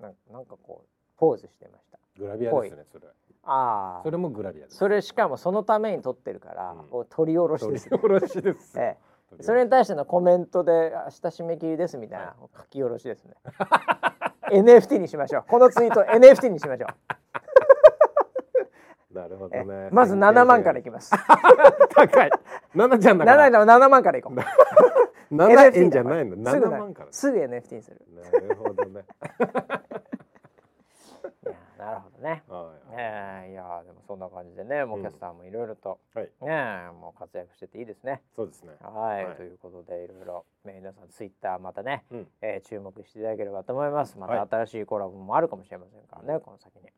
[0.00, 1.98] なんなんかこうポーズしてました。
[2.18, 3.06] グラビアですねそれ。
[3.44, 4.02] ああ。
[4.02, 4.76] それもグラビアです。
[4.76, 6.88] それしかもそのために撮ってるから、うん。
[6.88, 8.96] こう撮り下ろしです、取り下ろしです、 え
[9.38, 13.34] え、それに対してのコメントで「明日締め切りです」みたいな、書き下ろしですね。
[14.52, 15.44] NFT にしましょう。
[15.48, 16.88] このツイート NFT にしましょう
[19.14, 21.10] なるほどえねまず7万からいきます。
[21.94, 22.30] 高い。
[22.74, 23.48] 7ちゃんだから。
[23.48, 25.34] 7 7万からいこう。
[25.34, 27.12] 7円 じゃないの？7すぐな万から。
[27.12, 28.00] すぐ NFT にする。
[28.12, 29.04] なるほどね。
[31.44, 32.42] いやなるほどね。
[32.48, 35.04] はいええいやでもそんな感じでねもううん。
[35.04, 36.24] キャスターもいろいろと、はい。
[36.24, 38.22] ねえもう活躍してていいですね。
[38.34, 38.72] そうですね。
[38.80, 39.36] はい、はい。
[39.36, 42.28] ということでいろいろ、ね、皆さんツイッターまたね、うん。
[42.40, 44.18] えー注目していただければと思います。
[44.18, 44.48] まはい。
[44.48, 46.90] た新しいコラボもあるかもしれませんからね、この先に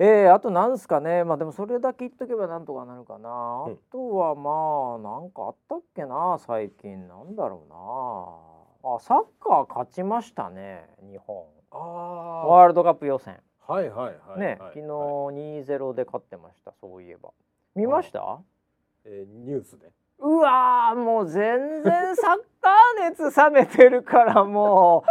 [0.00, 1.24] えー、あとなんすかね。
[1.24, 3.28] まあでもそれだけ言っとけばなんとかなるかな、
[3.66, 3.72] うん。
[3.72, 7.08] あとはまあなんかあったっけな最近。
[7.08, 8.94] なんだろうな。
[8.94, 11.44] あサッカー勝ちましたね日本。
[11.72, 13.38] あワールドカップ予選。
[13.66, 14.40] あはいはいはい。
[14.40, 14.56] ね、はい。
[14.74, 15.34] 昨日はい
[15.64, 17.30] 2-0で勝ってましたそういえば。
[17.74, 18.38] 見ました、
[19.04, 19.90] えーニュースで。
[20.20, 25.04] うわーもう全然サッカー熱冷めてるからも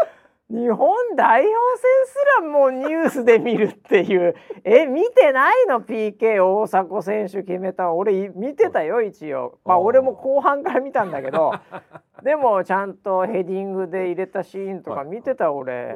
[0.50, 4.34] 日本代表戦すらもうニュースで見るっていう。
[4.64, 9.60] え見てないの？PK 大迫選手決めた俺見てたよ一応。
[9.66, 11.52] まあ俺も後半から見たんだけど。
[12.24, 15.94] でもちゃんとヘディングで入れたシーンとか見てた俺。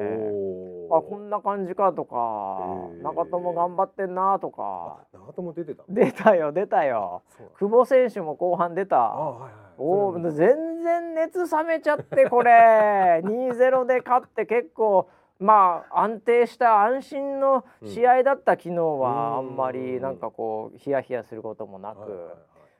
[0.90, 2.58] あこんな感じかとか。
[3.02, 4.98] 長友頑張ってんなとか。
[5.14, 7.22] 長友出てた出たよ出たよ。
[7.58, 13.22] 久保選手も後半出た、はいはい、お全然熱冷めちゃってこれ。
[13.24, 15.08] 2-0で勝って結構
[15.38, 22.30] まあ安定した安心の試合だった昨日はあんまりなんかこうヒヤヒヤすることもなく。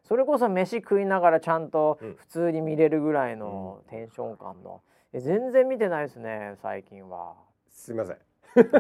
[0.03, 4.83] それこそ飯食いながらちゃんと普通に見れるぐらいのテンション感の、
[5.13, 7.35] え全然見てないですね最近は。
[7.69, 8.17] すみません。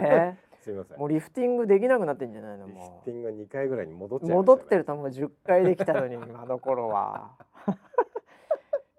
[0.02, 0.36] え？
[0.60, 0.98] すみません。
[0.98, 3.10] もうリフティングできなくなってんじゃないのもう。
[3.10, 7.32] リフティング2回ぐらいに戻っちゃい、ね、戻ってるともう10回できたのにあの頃は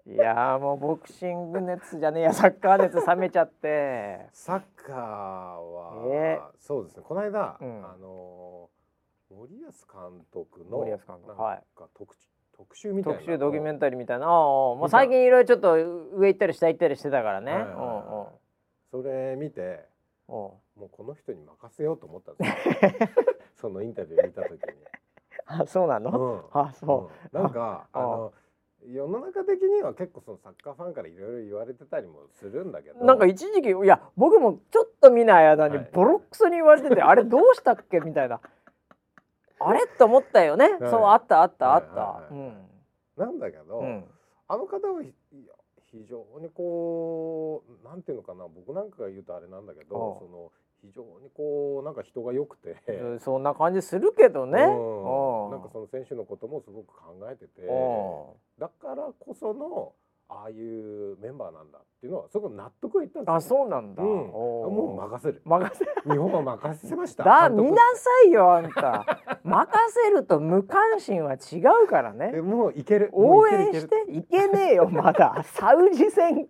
[0.06, 2.32] いやもうボクシング熱じゃねえや。
[2.34, 4.26] サッカー熱冷めちゃって。
[4.34, 6.38] サッカーは、え。
[6.38, 7.02] ー、そうですね。
[7.02, 8.68] この間、うん、あの
[9.30, 11.62] 森保監督の森保監督はい。
[11.96, 12.14] 特
[12.56, 13.18] 特集みたいな。
[13.18, 14.26] 特集ドキュメンタリーみたいな。
[14.26, 18.34] もう最近いろいろちょっと上行ったり下行ったりしてたからね、はいはいはい、
[18.90, 19.86] それ見て
[20.28, 23.08] もうこの人に任せようと思ったんですよ。
[23.56, 24.58] そのインタビュー見た時に。
[25.46, 28.32] あそうなの、うん、あそう、うん、なんかあの
[28.86, 33.04] 世の中的には結構そのサッカーファンからいろいろ言われてたりもするんだけど。
[33.04, 38.40] なんか一時期いや僕もちょっと見ない間にボロックスに言われてて、はい、あれどうしたっけみたいな。
[39.60, 39.86] あれ？
[39.98, 42.54] と思ったよね、はい、そうあったあったあった、うん、
[43.16, 44.04] なんだけど、うん、
[44.48, 45.02] あの方は
[45.90, 48.46] 非常にこうなんていうのかな。
[48.48, 50.50] 僕なんかが言うとあれなんだけどその
[50.84, 52.76] 非常にこうなんか人が良くて。
[53.20, 57.62] そんな感じするけどね、うん、なんかその選手のこともすごく考えてて。
[58.58, 59.92] だからこその
[60.28, 65.42] ああいうメンバーなんだっていうのはすごく納得いったんですあそうなんだ、うん、もう任せる。
[65.44, 67.24] 任せ日本は任せました。
[67.24, 69.20] だ見なさいよあんた。
[69.44, 72.40] 任せると無関心は違うからね。
[72.40, 73.10] もういける。
[73.12, 75.42] 応援していけねえよまだ。
[75.44, 76.48] サウジ戦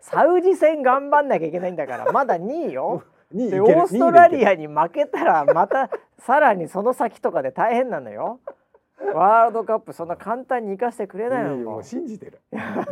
[0.00, 2.12] サウジ戦頑張んなきゃいけないんだから。
[2.12, 3.02] まだ2位よ
[3.34, 8.40] でオーストラリアに負けたらまたさらにその先とかで大変なのよ。
[9.12, 11.56] ワールドカップそんな簡単に行かせてくれないの。
[11.56, 11.82] もう。
[11.82, 12.40] 信じてる。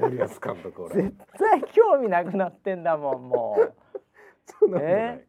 [0.00, 3.72] 森保監督絶対興味なくなってんだもんもう。
[4.44, 5.24] そんえ？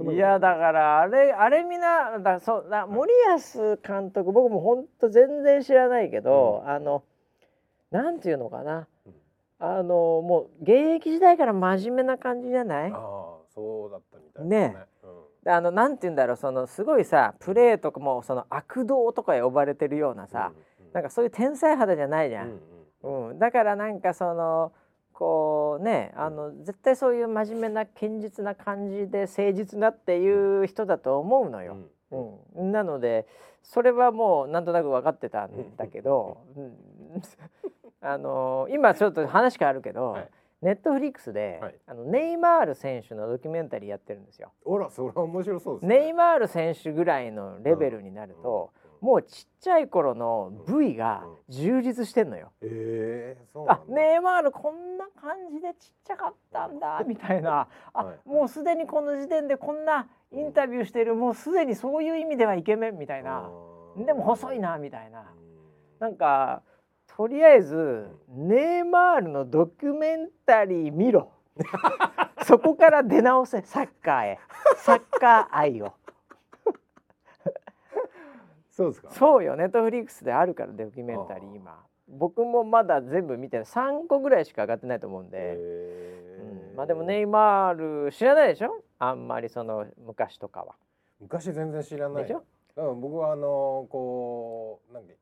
[0.00, 0.16] い。
[0.16, 3.12] やだからあれあれみんなだそうだ森
[3.58, 7.02] 保監督僕も本当全然知らないけど、うん、あの
[7.90, 9.14] なんていうのかな、うん、
[9.58, 12.90] あのもう現役時代から真面目な感じじゃない？
[12.90, 12.98] ああ
[13.54, 14.00] そうだっ
[14.34, 14.58] たいね。
[14.58, 14.76] ね、
[15.44, 22.60] うん、あのなんて言うんだろうそのすごいさプレーとかもその悪童とか呼ばれてるようなさ、うんうん、なんかそういう天才肌じゃないじゃん、
[23.02, 24.72] うんうん、だからなんかその
[25.12, 31.76] こうねあの絶対そういう真面目な堅実な感じで誠実なっていう人だと思うのよ。
[32.56, 33.26] うん、なので
[33.62, 36.72] それはもうなんとなく分かってたんだけど、うん、
[38.02, 40.28] あの今ちょっと話変わるけど、はい、
[40.64, 44.50] ネットフリックスで、はい、あのネイマール選手のドキュメンタリーやってるんですよ。
[44.64, 52.50] ほらそれは面白そうです、ね、ネイマール選手ぐらいのレベルになると、うん、もうちっちゃい頃の部位が充実してんのよ。
[52.62, 57.68] うんうん、えー、そうあネイマールこんな感じでちっちゃかったんだ みたいな。
[57.92, 63.50] あ、はい、もうすでにこの時点でこんなインタビューしてるもうすでにそういう意味ではイケメンみたいな。
[63.98, 65.30] でも細いなみたいな。
[65.98, 66.62] なんか
[67.16, 71.30] とりあえずネイマールのドキュメンタリー見ろ。
[72.44, 73.62] そこから出直せ。
[73.62, 74.38] サッカーへ。
[74.76, 75.92] サッカー愛を。
[78.70, 79.10] そうですか？
[79.12, 79.54] そうよ。
[79.54, 81.80] ネットフリックスであるからドキュメンタリー今。
[82.08, 83.64] 僕もまだ全部見てない。
[83.64, 88.82] 3個ぐらいしか上がってないと思うんで、うん、まあでもネイマール知らないでしょ？
[88.98, 90.74] あんまりその昔とかは。
[91.20, 92.24] 昔全然知らない。
[92.24, 92.42] でしょ？
[92.96, 95.16] 僕はあのこうなんで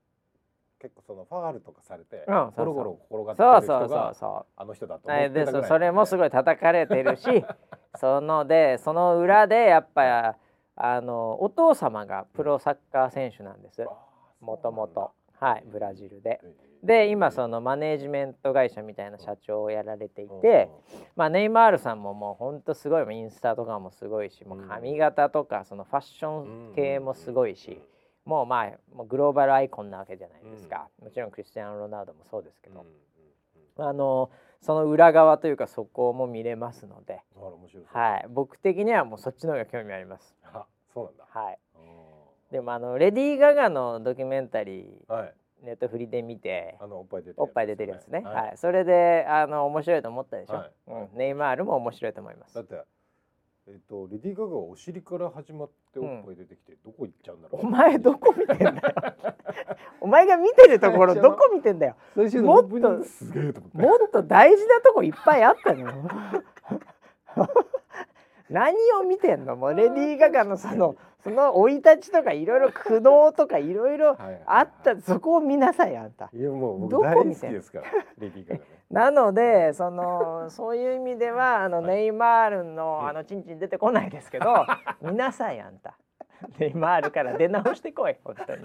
[0.83, 7.45] 結構そのファールとかされて、うん、ゴロゴロ転がってる人があの人だと思ってたぐらい、それもすごい叩かれてるし
[8.01, 10.37] そのでその裏でやっぱ
[10.75, 13.87] あのお父様がプロサッカー選手なんです。
[14.41, 15.13] もともと。
[15.39, 16.41] はいブラジルで。
[16.83, 20.69] で今そのマネージメント会社みたいな社長をやられていて、
[21.15, 23.17] まあ、ネイマールさんももうほんとすごい。
[23.17, 27.81] インスタとかもすごいしもう髪型とかそのファッション系もすごいし。
[28.25, 32.85] もうまあもうグローバルアイコンなわけじゃないですか、うん、もちろんクリスティアーノ・ロナウドもそうですけど、
[33.79, 37.21] うん、あのその裏側というかそこも見れますので、
[37.93, 40.37] はい、僕的にはもうそっちの方が興味あります。
[40.45, 40.65] あ
[40.95, 41.59] そうなんだ、はい、
[42.53, 45.31] でもあのレディー・ガガのドキュメンタリー
[45.63, 52.55] ネットフリで見てあのおっぱい出てるおっぱい出てるやつね、はい、はい、それであの面白いと思ったでしょ、はい、うん、ネイマールも面白いと思います。
[52.55, 52.83] だって
[53.69, 58.75] えっ、ー、とレディー・ガガはお尻から始まっておっぱい出てきて、どこ行っちゃうんだろう、お前どこ見てんだよ？
[60.01, 61.95] お前が見てるところどこ見てんだよ？
[62.43, 62.63] もっ
[63.53, 65.81] ともっと大事なとこいっぱいあったの？
[65.81, 65.93] よ
[68.51, 69.55] 何を見てんの？
[69.57, 75.01] もうレディー・ガガのそのその生い立ちとかいろいろ苦悩とかいろいろあった。
[75.01, 76.29] そこを見なさいあんた。
[76.35, 77.85] いやもう僕大好きですから
[78.19, 78.67] レディー・ガガね。
[78.93, 84.67] なのでその そういう意味ではあの、ネイマールのあのチンチン出てこないですけど
[85.01, 85.97] 見なさいあんた。
[86.59, 88.65] ネイマールから出直してこい本当に。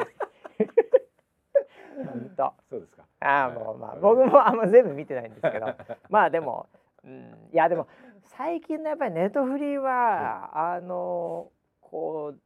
[2.06, 2.54] 本当。
[2.70, 3.04] そうですか。
[3.20, 5.74] ああもうまあ僕もあんま全部見てないんですけど。
[6.10, 6.68] まあでも、
[7.04, 7.88] うん、いやでも
[8.24, 11.50] 最近のやっぱりネットフリーは、うん、あの
[11.82, 12.40] こう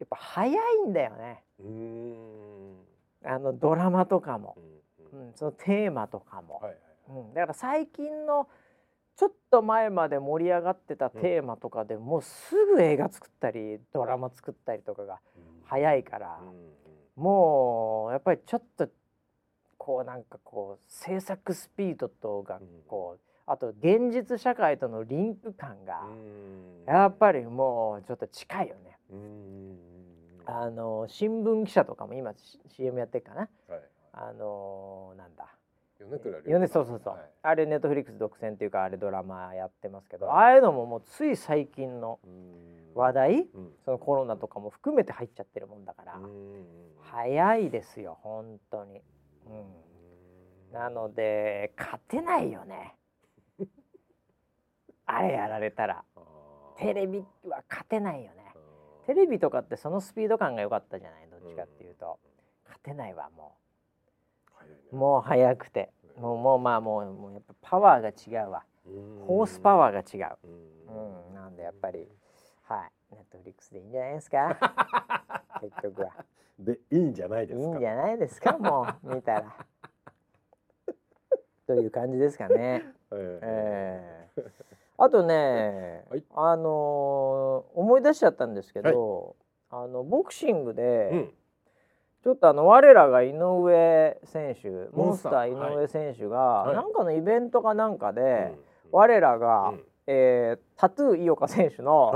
[0.00, 1.44] やっぱ早いんだよね。
[3.24, 4.56] あのドラマとかも、
[5.12, 6.78] うん、うん、そのテーマとかも、はいはい、
[7.08, 8.48] うん、だから最近の
[9.16, 15.18] ちょっと前まで盛り上がってたテーマとかでもうすぐ映画作ったりドラマ作ったりとかが
[15.64, 16.38] 早いから、
[17.16, 18.88] もうやっぱりちょっと
[19.76, 26.02] こうなんかこう制作スピードとがこう、あと現実社会とのリンク感が
[26.86, 28.98] やっぱりもうちょっと近いよね。
[30.46, 32.32] あの新聞記者とかも今
[32.76, 33.80] CM やってるかな、はい、
[34.14, 35.57] あのなんだ
[36.00, 42.18] 米倉米そうそうそう、はい、あれネットフリックス独占っていうかあれドラマやってますけど、はい、ああいうのももうつい最近の
[42.94, 46.20] 話題、うん、そのコロナとかも含めて入っちゃってるもんだから
[47.02, 49.00] 早いですよ本当に、
[49.46, 52.94] うん、なので勝てないよね。
[55.06, 56.04] あれやられたら。
[56.76, 58.54] テレビは勝てないよね。
[59.06, 62.18] テレビとかってそのスピード感が良かったじゃないどっちかっていうと、
[62.64, 63.52] 勝てないわもう、ね、
[64.92, 68.64] もう速くて、もうもうまあもうもうやっぱパワーが違うわ。
[69.26, 70.36] ホースパワーが違う。
[70.88, 71.34] うん。
[71.34, 72.06] なんでやっぱり
[72.62, 72.90] はい。
[73.14, 74.56] ネットフリックスでいいんじゃないですか？
[75.60, 76.12] 結局は。
[76.58, 77.66] でいいんじゃないですか？
[77.66, 78.58] いいんじゃないですか？
[78.58, 79.56] もう見たら。
[81.66, 82.84] という感じですかね。
[83.10, 84.50] えー、えー
[85.00, 86.66] あとね、はい、あのー、
[87.78, 89.36] 思い出しちゃったんですけど、
[89.70, 91.32] はい、あのボクシングで、うん、
[92.24, 95.48] ちょっとあの我らが井上選手モンスター。
[95.48, 98.54] 井上選手が、はい、なんかのイベントかなんかで、はい、
[98.90, 102.12] 我らが、うん、えー、タトゥー井岡選手の,、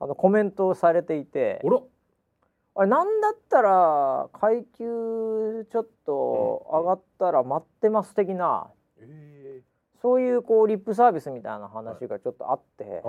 [0.00, 1.60] あのコメントをされていて。
[2.74, 8.68] あれなんだったら階級ちょっと上がったら待ってます的な、
[9.00, 10.00] えー。
[10.00, 13.02] そういうこうリップサービスみたいな話がちょっとあって、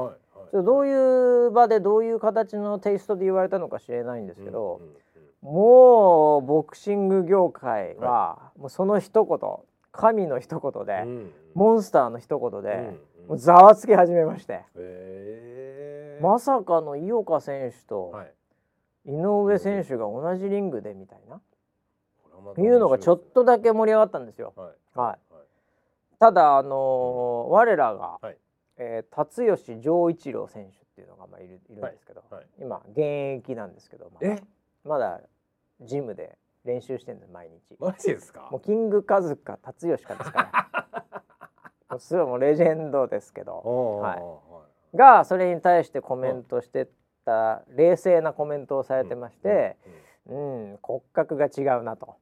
[0.54, 4.82] どういう場でどういう形のテイストで言われたのか知れないんですけど、
[5.42, 9.40] もうボクシング業界は、もうその一言
[9.92, 11.10] 神の一言で、うん。
[11.10, 18.14] うん、モンスターの一言で、うんうん、もうざわつき始めまして、えー、まさかの井岡選手と
[19.06, 21.42] 井上選手が同じリングでみたいな、
[22.58, 24.54] いうのがちょっとだけ盛り上がったんですよ。
[24.56, 25.20] はい、はい。
[26.20, 28.38] ただあのー、我らが、はい、
[28.78, 32.42] えー、辰吉丈一郎選手っていうのがまあいるいるんですけど、はい。
[32.42, 33.00] はい、今現
[33.40, 34.36] 役なんですけど、まだ
[34.84, 35.22] まだ
[35.82, 37.76] ジムで練習してるんです毎日。
[37.80, 38.48] マジですか？
[38.52, 41.24] もうキングカズか辰吉かですから。
[41.90, 44.16] もうすごいもうレジェンドですけど、は
[44.94, 46.88] い、がそれに対してコメントして
[47.26, 49.78] た冷静なコメントをされてまして、
[50.28, 52.16] うん、うん、骨格が違うなと。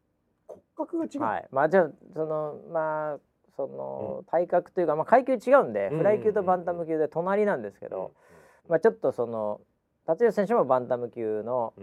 [0.48, 1.22] 骨格が違う？
[1.22, 1.48] はい。
[1.52, 3.20] まあじゃあそのまあ
[3.58, 8.12] その体格というか、まあ、階級違うんで、フライ級とバンタム級で隣なんですけど、
[8.68, 9.62] まあ、ちょっとその
[10.08, 11.74] 達吉選手もバンタム級の,、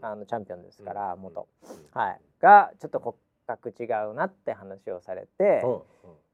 [0.00, 1.46] あのチャンピオンですから、元、
[1.92, 3.14] はい、がちょっと骨
[3.46, 5.62] 格違うなって話をされて、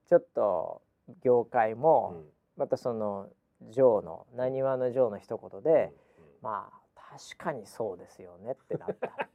[0.09, 0.80] ちょっと
[1.24, 2.22] 業界も
[2.57, 3.28] またその
[3.68, 5.92] ジョーのなにわのジョーの一言で、
[6.40, 9.11] まあ確かにそうですよねってなった。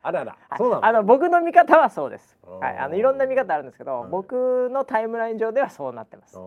[0.00, 0.86] あらら、そうなの？
[0.86, 2.38] あの僕の見方はそうです。
[2.42, 6.38] はい、あのいろんな見方あるんですけど、僕のタイムライン上ではそうなってます。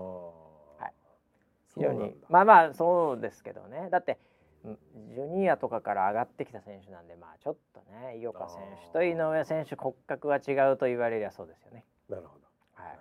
[1.80, 3.90] 常にまあまあそうですけどね。
[3.90, 4.20] だって
[4.64, 11.86] ジュニアとかから上がってきた選手なんで、まあちょっとね、井岡選手と井上選手骨格が違うと言われりゃそうですよね。
[12.10, 12.46] なるほど。
[12.74, 13.00] はい。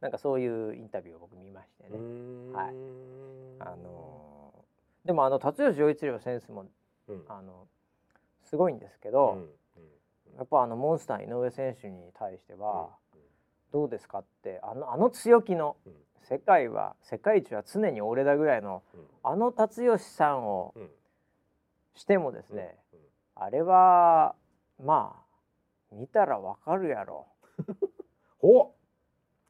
[0.00, 1.98] なんかそういうインタビューを僕見ましてね。
[2.52, 2.74] はい。
[3.58, 6.66] あのー、でもあの辰吉丈一郎選手も、
[7.08, 7.66] うん、あの
[8.44, 9.48] すごいんですけど、
[10.36, 12.90] やっぱあのモンスター井上選手に対しては、
[13.72, 15.76] どうですかってあのあの強気の、
[16.22, 18.82] 世界は世界一は常に俺だぐらいの、
[19.22, 20.74] あの辰吉さんを
[21.94, 22.76] してもですね、
[23.34, 24.34] あれは
[24.82, 27.26] まあ見たらわかるやろ。
[28.42, 28.72] お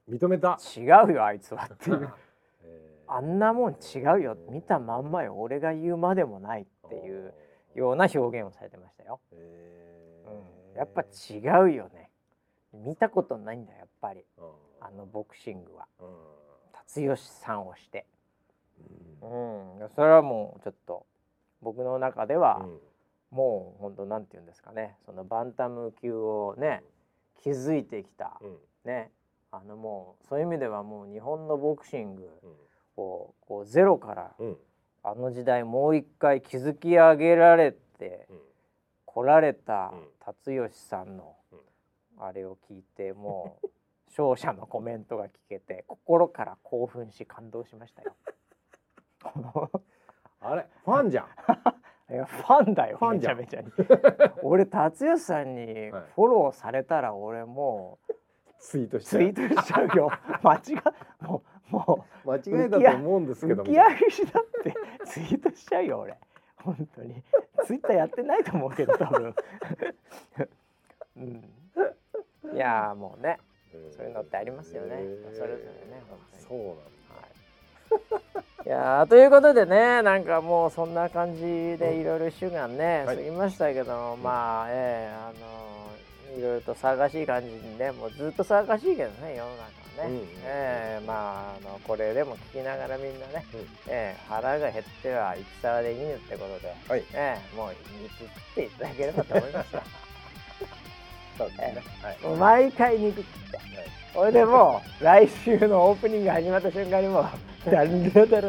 [0.09, 0.59] 認めた。
[0.77, 2.13] 違うよあいつはっていう。
[3.07, 4.37] あんなもん違うよ。
[4.49, 7.35] 見たまんまよ俺が言うまでもないっていう
[7.75, 9.37] ような表現をされてましたよ、う
[10.75, 12.11] ん、やっぱ違うよね。
[12.73, 14.25] 見たことないんだやっぱり。
[14.81, 15.87] あのボクシングは
[16.95, 18.07] 辰吉さんをして、
[19.23, 21.07] うん、それはもうちょっと
[21.63, 22.67] 僕の中では、
[23.31, 24.97] もう本当なんて言うんですかね。
[25.07, 26.83] そのバンタム級をね
[27.45, 28.41] 築いてきた、
[28.85, 29.11] ね。
[29.53, 32.29] あのもうそういう意味ではもう日本のボクシング
[32.97, 34.33] をこうゼロから、
[35.03, 38.27] あの時代もう一回築き上げられて
[39.05, 39.93] 来られた
[40.25, 41.37] 辰吉さんの
[42.19, 43.69] あれを聞いてもう
[44.11, 48.15] 勝者のコメントが聞けて心から興奮し感動しましたよ。
[50.41, 51.27] あれファンじゃん。
[52.13, 53.71] いやファンだよめちゃめちゃに。
[54.43, 58.15] 俺達吉さんにフォローされたら俺もう
[58.59, 59.23] ツイートしちゃう。
[59.23, 60.11] ツイートしちゃうよ。
[60.43, 60.59] 間違
[61.25, 63.71] もうもう間違いだと思うんですけども。
[63.71, 66.19] 浮き上げしだってツイートしちゃうよ俺。
[66.57, 67.23] 本当に。
[67.65, 69.35] ツイッターやってないと思うけど多分。
[71.17, 71.55] うん。
[72.53, 73.39] いやもうね。
[73.97, 74.97] そういうのってありますよね。
[75.33, 76.03] それぞれね。
[76.49, 76.81] そうなんだ。
[78.67, 78.69] い。
[78.69, 85.33] やということでねなんかもうそんな感じでいろいろ週間ね、過ぎましたけど、まあええー、あ
[86.33, 89.63] のいろいろと騒がしい感じにねもうずっと騒がしいけどね世の中
[90.03, 97.71] はね、うん、えー、まああのこれでも聞きながらみんなね、うん、えー、腹が減っては戦はできぬってことで、はい、えー、もう
[98.03, 99.83] 肉食っていただければと思いますよ。
[101.39, 103.67] そうね、はい、毎回肉食って、はい、
[104.15, 107.21] それでもう来週のオープニング始まった瞬間にも
[107.67, 108.49] うだるだるだる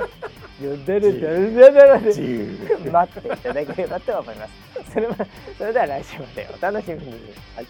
[0.62, 4.54] だるだるだるで待っていただければと思います。
[4.94, 5.08] それ
[5.58, 7.12] それでは来週までお楽しみに、
[7.56, 7.68] はい